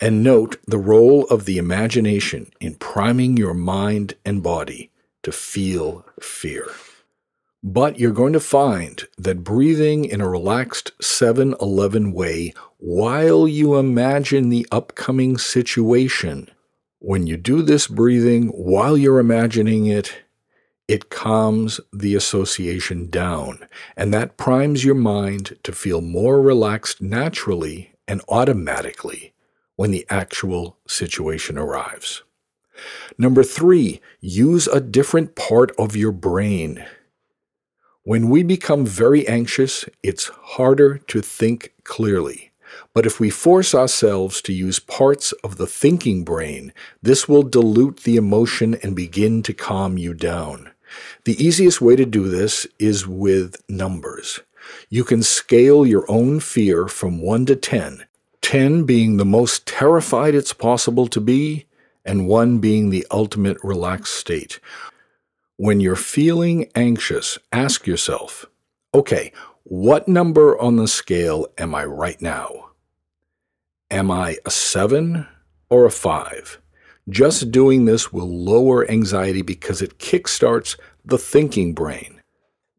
And 0.00 0.22
note 0.22 0.58
the 0.66 0.78
role 0.78 1.24
of 1.24 1.44
the 1.44 1.58
imagination 1.58 2.50
in 2.60 2.76
priming 2.76 3.36
your 3.36 3.54
mind 3.54 4.14
and 4.24 4.42
body 4.42 4.90
to 5.24 5.32
feel 5.32 6.06
fear. 6.20 6.68
But 7.64 7.98
you're 7.98 8.12
going 8.12 8.32
to 8.34 8.40
find 8.40 9.02
that 9.18 9.42
breathing 9.42 10.04
in 10.04 10.20
a 10.20 10.28
relaxed 10.28 10.92
7 11.02 11.56
11 11.60 12.12
way 12.12 12.54
while 12.78 13.48
you 13.48 13.74
imagine 13.74 14.48
the 14.48 14.66
upcoming 14.70 15.36
situation, 15.36 16.48
when 17.00 17.26
you 17.26 17.36
do 17.36 17.62
this 17.62 17.88
breathing 17.88 18.48
while 18.48 18.96
you're 18.96 19.18
imagining 19.18 19.86
it, 19.86 20.22
it 20.86 21.10
calms 21.10 21.80
the 21.92 22.14
association 22.14 23.10
down, 23.10 23.66
and 23.96 24.14
that 24.14 24.36
primes 24.36 24.84
your 24.84 24.94
mind 24.94 25.58
to 25.64 25.72
feel 25.72 26.00
more 26.00 26.40
relaxed 26.40 27.02
naturally 27.02 27.92
and 28.06 28.22
automatically 28.28 29.34
when 29.78 29.92
the 29.92 30.04
actual 30.10 30.76
situation 30.88 31.56
arrives. 31.56 32.24
Number 33.16 33.44
three, 33.44 34.00
use 34.20 34.66
a 34.66 34.80
different 34.80 35.36
part 35.36 35.70
of 35.78 35.94
your 35.94 36.10
brain. 36.10 36.84
When 38.02 38.28
we 38.28 38.42
become 38.42 38.84
very 38.84 39.26
anxious, 39.28 39.84
it's 40.02 40.32
harder 40.56 40.98
to 41.06 41.22
think 41.22 41.74
clearly. 41.84 42.50
But 42.92 43.06
if 43.06 43.20
we 43.20 43.30
force 43.30 43.72
ourselves 43.72 44.42
to 44.42 44.52
use 44.52 44.80
parts 44.80 45.30
of 45.44 45.58
the 45.58 45.66
thinking 45.68 46.24
brain, 46.24 46.72
this 47.00 47.28
will 47.28 47.44
dilute 47.44 47.98
the 47.98 48.16
emotion 48.16 48.74
and 48.82 48.96
begin 48.96 49.44
to 49.44 49.54
calm 49.54 49.96
you 49.96 50.12
down. 50.12 50.72
The 51.24 51.40
easiest 51.40 51.80
way 51.80 51.94
to 51.94 52.04
do 52.04 52.28
this 52.28 52.66
is 52.80 53.06
with 53.06 53.62
numbers. 53.68 54.40
You 54.88 55.04
can 55.04 55.22
scale 55.22 55.86
your 55.86 56.04
own 56.10 56.40
fear 56.40 56.88
from 56.88 57.22
1 57.22 57.46
to 57.46 57.54
10, 57.54 58.07
10 58.48 58.84
being 58.84 59.18
the 59.18 59.26
most 59.26 59.66
terrified 59.66 60.34
it's 60.34 60.54
possible 60.54 61.06
to 61.06 61.20
be, 61.20 61.66
and 62.02 62.26
1 62.26 62.60
being 62.60 62.88
the 62.88 63.06
ultimate 63.10 63.58
relaxed 63.62 64.14
state. 64.14 64.58
When 65.58 65.80
you're 65.80 65.96
feeling 65.96 66.70
anxious, 66.74 67.38
ask 67.52 67.86
yourself, 67.86 68.46
okay, 68.94 69.32
what 69.64 70.08
number 70.08 70.58
on 70.58 70.76
the 70.76 70.88
scale 70.88 71.48
am 71.58 71.74
I 71.74 71.84
right 71.84 72.22
now? 72.22 72.70
Am 73.90 74.10
I 74.10 74.38
a 74.46 74.50
7 74.50 75.26
or 75.68 75.84
a 75.84 75.90
5? 75.90 76.58
Just 77.06 77.50
doing 77.50 77.84
this 77.84 78.14
will 78.14 78.34
lower 78.34 78.90
anxiety 78.90 79.42
because 79.42 79.82
it 79.82 79.98
kickstarts 79.98 80.74
the 81.04 81.18
thinking 81.18 81.74
brain. 81.74 82.22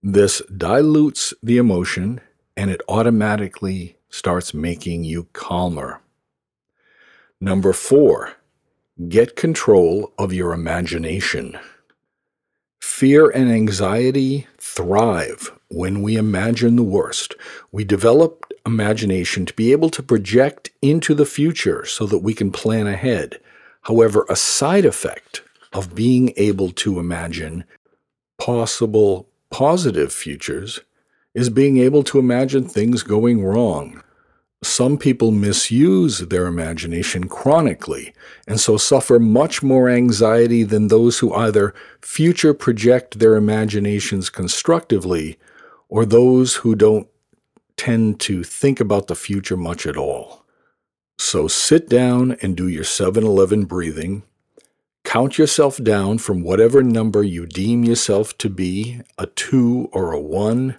This 0.02 0.42
dilutes 0.58 1.32
the 1.44 1.58
emotion 1.58 2.22
and 2.58 2.72
it 2.72 2.82
automatically 2.90 3.99
starts 4.10 4.54
making 4.54 5.04
you 5.04 5.28
calmer. 5.34 6.02
Number 7.40 7.74
four, 7.74 8.34
get 9.08 9.36
control 9.36 10.12
of 10.18 10.34
your 10.34 10.54
imagination. 10.54 11.58
Fear 12.82 13.30
and 13.30 13.52
anxiety 13.52 14.48
thrive 14.58 15.52
when 15.70 16.02
we 16.02 16.18
imagine 16.18 16.76
the 16.76 16.84
worst. 16.84 17.36
We 17.72 17.84
develop 17.84 18.52
imagination 18.66 19.46
to 19.46 19.54
be 19.54 19.72
able 19.72 19.90
to 19.92 20.04
project 20.04 20.70
into 20.82 21.14
the 21.14 21.26
future 21.26 21.86
so 21.86 22.06
that 22.08 22.20
we 22.20 22.34
can 22.34 22.52
plan 22.52 22.88
ahead. 22.88 23.40
However, 23.84 24.26
a 24.30 24.36
side 24.36 24.86
effect 24.86 25.44
of 25.72 25.96
being 25.96 26.34
able 26.36 26.72
to 26.72 27.00
imagine 27.00 27.64
possible 28.38 29.30
positive 29.50 30.12
futures 30.12 30.82
is 31.34 31.50
being 31.50 31.78
able 31.78 32.04
to 32.04 32.20
imagine 32.20 32.66
things 32.66 33.04
going 33.04 33.44
wrong. 33.44 34.02
Some 34.62 34.98
people 34.98 35.32
misuse 35.32 36.20
their 36.20 36.46
imagination 36.46 37.30
chronically 37.30 38.14
and 38.46 38.60
so 38.60 38.76
suffer 38.76 39.18
much 39.18 39.64
more 39.64 39.88
anxiety 39.88 40.64
than 40.64 40.90
those 40.90 41.20
who 41.20 41.34
either 41.34 41.74
future 42.02 42.54
project 42.54 43.20
their 43.20 43.36
imaginations 43.36 44.30
constructively 44.30 45.38
or 45.88 46.06
those 46.06 46.56
who 46.56 46.76
don't 46.76 47.08
tend 47.78 48.20
to 48.20 48.44
think 48.44 48.82
about 48.82 49.08
the 49.08 49.16
future 49.16 49.56
much 49.56 49.86
at 49.86 49.96
all. 49.96 50.46
So 51.18 51.48
sit 51.48 51.88
down 51.88 52.36
and 52.42 52.58
do 52.58 52.68
your 52.68 52.84
7 52.84 53.24
Eleven 53.24 53.64
breathing. 53.64 54.24
Count 55.06 55.38
yourself 55.38 55.82
down 55.82 56.18
from 56.18 56.44
whatever 56.44 56.84
number 56.84 57.24
you 57.24 57.46
deem 57.46 57.86
yourself 57.86 58.38
to 58.40 58.50
be 58.50 59.02
a 59.18 59.26
2 59.26 59.90
or 59.94 60.12
a 60.12 60.20
1 60.20 60.78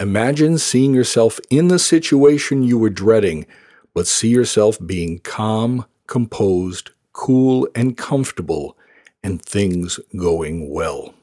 Imagine 0.00 0.58
seeing 0.58 0.94
yourself 0.94 1.40
in 1.50 1.68
the 1.68 1.78
situation 1.78 2.62
you 2.62 2.78
were 2.78 2.90
dreading, 2.90 3.46
but 3.94 4.06
see 4.06 4.28
yourself 4.28 4.78
being 4.84 5.18
calm, 5.18 5.86
composed, 6.06 6.90
cool, 7.12 7.68
and 7.74 7.96
comfortable, 7.96 8.76
and 9.24 9.42
things 9.42 9.98
going 10.16 10.70
well. 10.70 11.14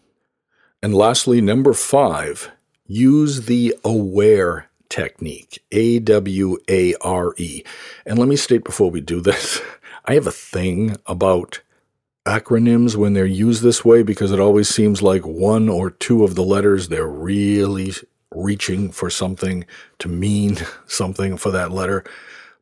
And 0.84 0.94
lastly, 0.94 1.40
number 1.40 1.74
five, 1.74 2.52
use 2.86 3.46
the 3.46 3.74
AWARE 3.86 4.66
technique. 4.90 5.64
A 5.72 6.00
W 6.00 6.58
A 6.70 6.96
R 7.02 7.34
E. 7.38 7.64
And 8.06 8.20
let 8.20 8.28
me 8.28 8.36
state 8.36 8.64
before 8.64 8.92
we 8.92 9.02
do 9.02 9.22
this 9.22 9.62
I 10.06 10.14
have 10.14 10.28
a 10.28 10.32
thing 10.32 10.98
about 11.06 11.62
acronyms 12.26 12.96
when 12.96 13.14
they're 13.14 13.26
used 13.26 13.64
this 13.64 13.86
way 13.86 14.04
because 14.04 14.32
it 14.32 14.40
always 14.40 14.68
seems 14.68 15.02
like 15.02 15.26
one 15.26 15.70
or 15.70 15.90
two 15.90 16.24
of 16.24 16.36
the 16.36 16.44
letters 16.44 16.88
they're 16.88 17.08
really 17.08 17.94
reaching 18.36 18.92
for 18.92 19.10
something 19.10 19.66
to 20.00 20.08
mean 20.08 20.58
something 20.88 21.38
for 21.38 21.52
that 21.52 21.72
letter. 21.72 22.04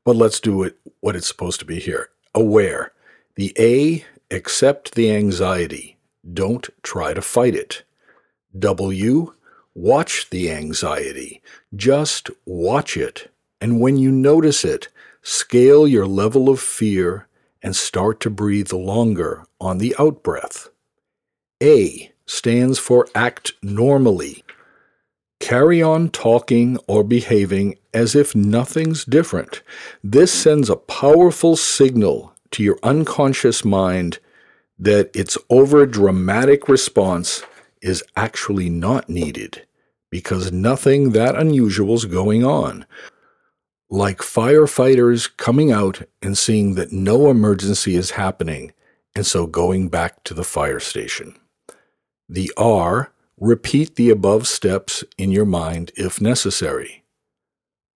But 0.03 0.15
let's 0.15 0.39
do 0.39 0.63
it 0.63 0.77
what 0.99 1.15
it's 1.15 1.27
supposed 1.27 1.59
to 1.59 1.65
be 1.65 1.79
here. 1.79 2.09
Aware. 2.35 2.91
The 3.35 3.53
A, 3.57 4.05
accept 4.31 4.95
the 4.95 5.11
anxiety. 5.11 5.97
Don't 6.33 6.69
try 6.83 7.13
to 7.13 7.21
fight 7.21 7.55
it. 7.55 7.83
W, 8.57 9.33
watch 9.73 10.29
the 10.29 10.51
anxiety. 10.51 11.41
Just 11.75 12.29
watch 12.45 12.95
it. 12.97 13.31
And 13.59 13.79
when 13.79 13.97
you 13.97 14.11
notice 14.11 14.63
it, 14.63 14.89
scale 15.21 15.87
your 15.87 16.05
level 16.05 16.49
of 16.49 16.59
fear 16.59 17.27
and 17.61 17.75
start 17.75 18.19
to 18.19 18.29
breathe 18.29 18.73
longer 18.73 19.45
on 19.59 19.77
the 19.77 19.95
outbreath. 19.97 20.69
A 21.61 22.11
stands 22.25 22.77
for 22.77 23.07
act 23.15 23.53
normally. 23.61 24.42
Carry 25.43 25.81
on 25.81 26.07
talking 26.07 26.77
or 26.87 27.03
behaving 27.03 27.77
as 27.93 28.15
if 28.15 28.33
nothing's 28.33 29.03
different. 29.03 29.61
This 30.01 30.31
sends 30.31 30.69
a 30.69 30.77
powerful 30.77 31.57
signal 31.57 32.33
to 32.51 32.63
your 32.63 32.79
unconscious 32.81 33.65
mind 33.65 34.19
that 34.79 35.13
its 35.13 35.37
over 35.49 35.85
dramatic 35.85 36.69
response 36.69 37.43
is 37.81 38.05
actually 38.15 38.69
not 38.69 39.09
needed 39.09 39.67
because 40.09 40.53
nothing 40.53 41.11
that 41.11 41.35
unusual 41.35 41.95
is 41.95 42.05
going 42.05 42.45
on. 42.45 42.85
Like 43.89 44.19
firefighters 44.19 45.29
coming 45.35 45.73
out 45.73 46.03
and 46.21 46.37
seeing 46.37 46.75
that 46.75 46.93
no 46.93 47.29
emergency 47.29 47.97
is 47.97 48.11
happening, 48.11 48.71
and 49.13 49.25
so 49.25 49.45
going 49.45 49.89
back 49.89 50.23
to 50.23 50.33
the 50.33 50.45
fire 50.45 50.79
station. 50.79 51.35
The 52.29 52.49
R 52.55 53.12
Repeat 53.39 53.95
the 53.95 54.09
above 54.09 54.47
steps 54.47 55.03
in 55.17 55.31
your 55.31 55.45
mind 55.45 55.91
if 55.95 56.21
necessary. 56.21 57.03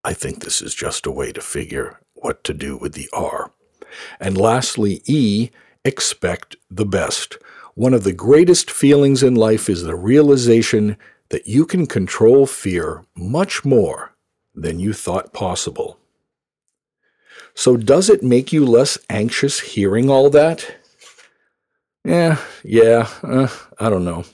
I 0.04 0.13
think 0.13 0.43
this 0.43 0.62
is 0.62 0.73
just 0.73 1.06
a 1.06 1.12
way 1.12 1.32
to 1.32 1.41
figure 1.41 2.00
what 2.13 2.43
to 2.45 2.54
do 2.54 2.78
with 2.78 2.93
the 2.93 3.10
R. 3.13 3.52
And 4.19 4.38
lastly, 4.38 5.02
E, 5.06 5.50
expect 5.86 6.56
the 6.69 6.86
best. 6.86 7.38
One 7.76 7.93
of 7.93 8.04
the 8.04 8.13
greatest 8.13 8.71
feelings 8.71 9.21
in 9.21 9.36
life 9.36 9.69
is 9.69 9.84
the 9.84 9.95
realization 9.95 10.97
that 11.30 11.47
you 11.47 11.65
can 11.65 11.86
control 11.86 12.47
fear 12.47 13.06
much 13.15 13.63
more 13.63 14.15
than 14.56 14.80
you 14.80 14.93
thought 14.93 15.34
possible. 15.34 16.00
So, 17.54 17.78
does 17.78 18.10
it 18.10 18.23
make 18.23 18.52
you 18.52 18.65
less 18.65 18.97
anxious 19.10 19.60
hearing 19.60 20.10
all 20.10 20.30
that? 20.32 20.78
Yeah, 22.04 22.39
yeah, 22.63 23.10
uh, 23.23 23.50
I 23.80 23.89
don't 23.89 24.06
know. 24.06 24.26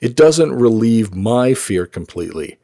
It 0.00 0.16
doesn't 0.16 0.52
relieve 0.52 1.14
my 1.14 1.54
fear 1.54 1.86
completely, 1.86 2.58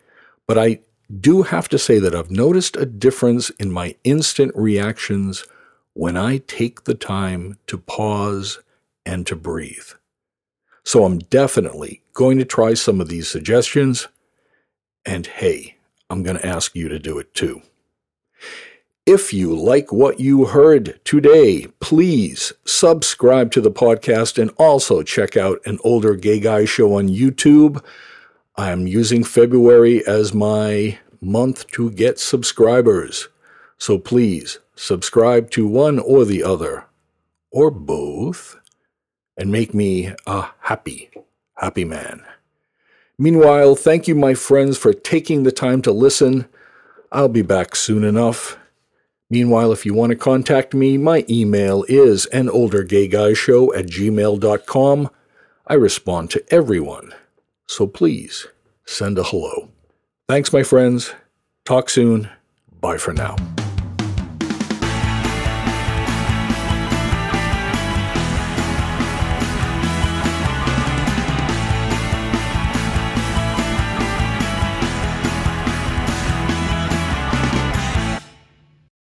but 0.46 0.58
I 0.58 0.80
do 1.20 1.42
have 1.42 1.68
to 1.68 1.78
say 1.78 1.98
that 1.98 2.14
I've 2.14 2.30
noticed 2.30 2.76
a 2.76 2.86
difference 2.86 3.50
in 3.50 3.70
my 3.70 3.96
instant 4.04 4.52
reactions 4.54 5.44
when 5.92 6.16
I 6.16 6.38
take 6.38 6.84
the 6.84 6.94
time 6.94 7.58
to 7.66 7.78
pause 7.78 8.60
and 9.06 9.26
to 9.26 9.36
breathe. 9.36 9.90
So 10.84 11.04
I'm 11.04 11.18
definitely 11.18 12.02
going 12.12 12.38
to 12.38 12.44
try 12.44 12.74
some 12.74 13.00
of 13.00 13.08
these 13.08 13.28
suggestions. 13.28 14.08
And 15.06 15.26
hey, 15.26 15.76
I'm 16.10 16.22
going 16.22 16.36
to 16.36 16.46
ask 16.46 16.74
you 16.74 16.88
to 16.88 16.98
do 16.98 17.18
it 17.18 17.34
too. 17.34 17.62
If 19.06 19.34
you 19.34 19.54
like 19.54 19.92
what 19.92 20.18
you 20.18 20.46
heard 20.46 20.98
today, 21.04 21.66
please 21.78 22.54
subscribe 22.64 23.50
to 23.50 23.60
the 23.60 23.70
podcast 23.70 24.40
and 24.40 24.50
also 24.56 25.02
check 25.02 25.36
out 25.36 25.60
an 25.66 25.78
older 25.84 26.14
gay 26.14 26.40
guy 26.40 26.64
show 26.64 26.96
on 26.96 27.10
YouTube. 27.10 27.84
I'm 28.56 28.86
using 28.86 29.22
February 29.22 30.02
as 30.06 30.32
my 30.32 30.98
month 31.20 31.66
to 31.72 31.90
get 31.90 32.18
subscribers. 32.18 33.28
So 33.76 33.98
please 33.98 34.58
subscribe 34.74 35.50
to 35.50 35.66
one 35.66 35.98
or 35.98 36.24
the 36.24 36.42
other, 36.42 36.86
or 37.50 37.70
both, 37.70 38.58
and 39.36 39.52
make 39.52 39.74
me 39.74 40.14
a 40.26 40.46
happy, 40.60 41.10
happy 41.56 41.84
man. 41.84 42.24
Meanwhile, 43.18 43.76
thank 43.76 44.08
you, 44.08 44.14
my 44.14 44.32
friends, 44.32 44.78
for 44.78 44.94
taking 44.94 45.42
the 45.42 45.52
time 45.52 45.82
to 45.82 45.92
listen. 45.92 46.46
I'll 47.12 47.28
be 47.28 47.42
back 47.42 47.76
soon 47.76 48.02
enough. 48.02 48.56
Meanwhile, 49.34 49.72
if 49.72 49.84
you 49.84 49.94
want 49.94 50.10
to 50.10 50.16
contact 50.16 50.74
me, 50.74 50.96
my 50.96 51.24
email 51.28 51.84
is 51.88 52.26
an 52.26 52.48
older 52.48 52.84
gay 52.84 53.08
guy 53.08 53.32
show 53.32 53.74
at 53.74 53.86
gmail.com. 53.86 55.10
I 55.66 55.74
respond 55.74 56.30
to 56.30 56.44
everyone, 56.54 57.12
so 57.66 57.88
please 57.88 58.46
send 58.86 59.18
a 59.18 59.24
hello. 59.24 59.70
Thanks, 60.28 60.52
my 60.52 60.62
friends. 60.62 61.14
Talk 61.64 61.90
soon. 61.90 62.28
Bye 62.80 62.98
for 62.98 63.12
now. 63.12 63.34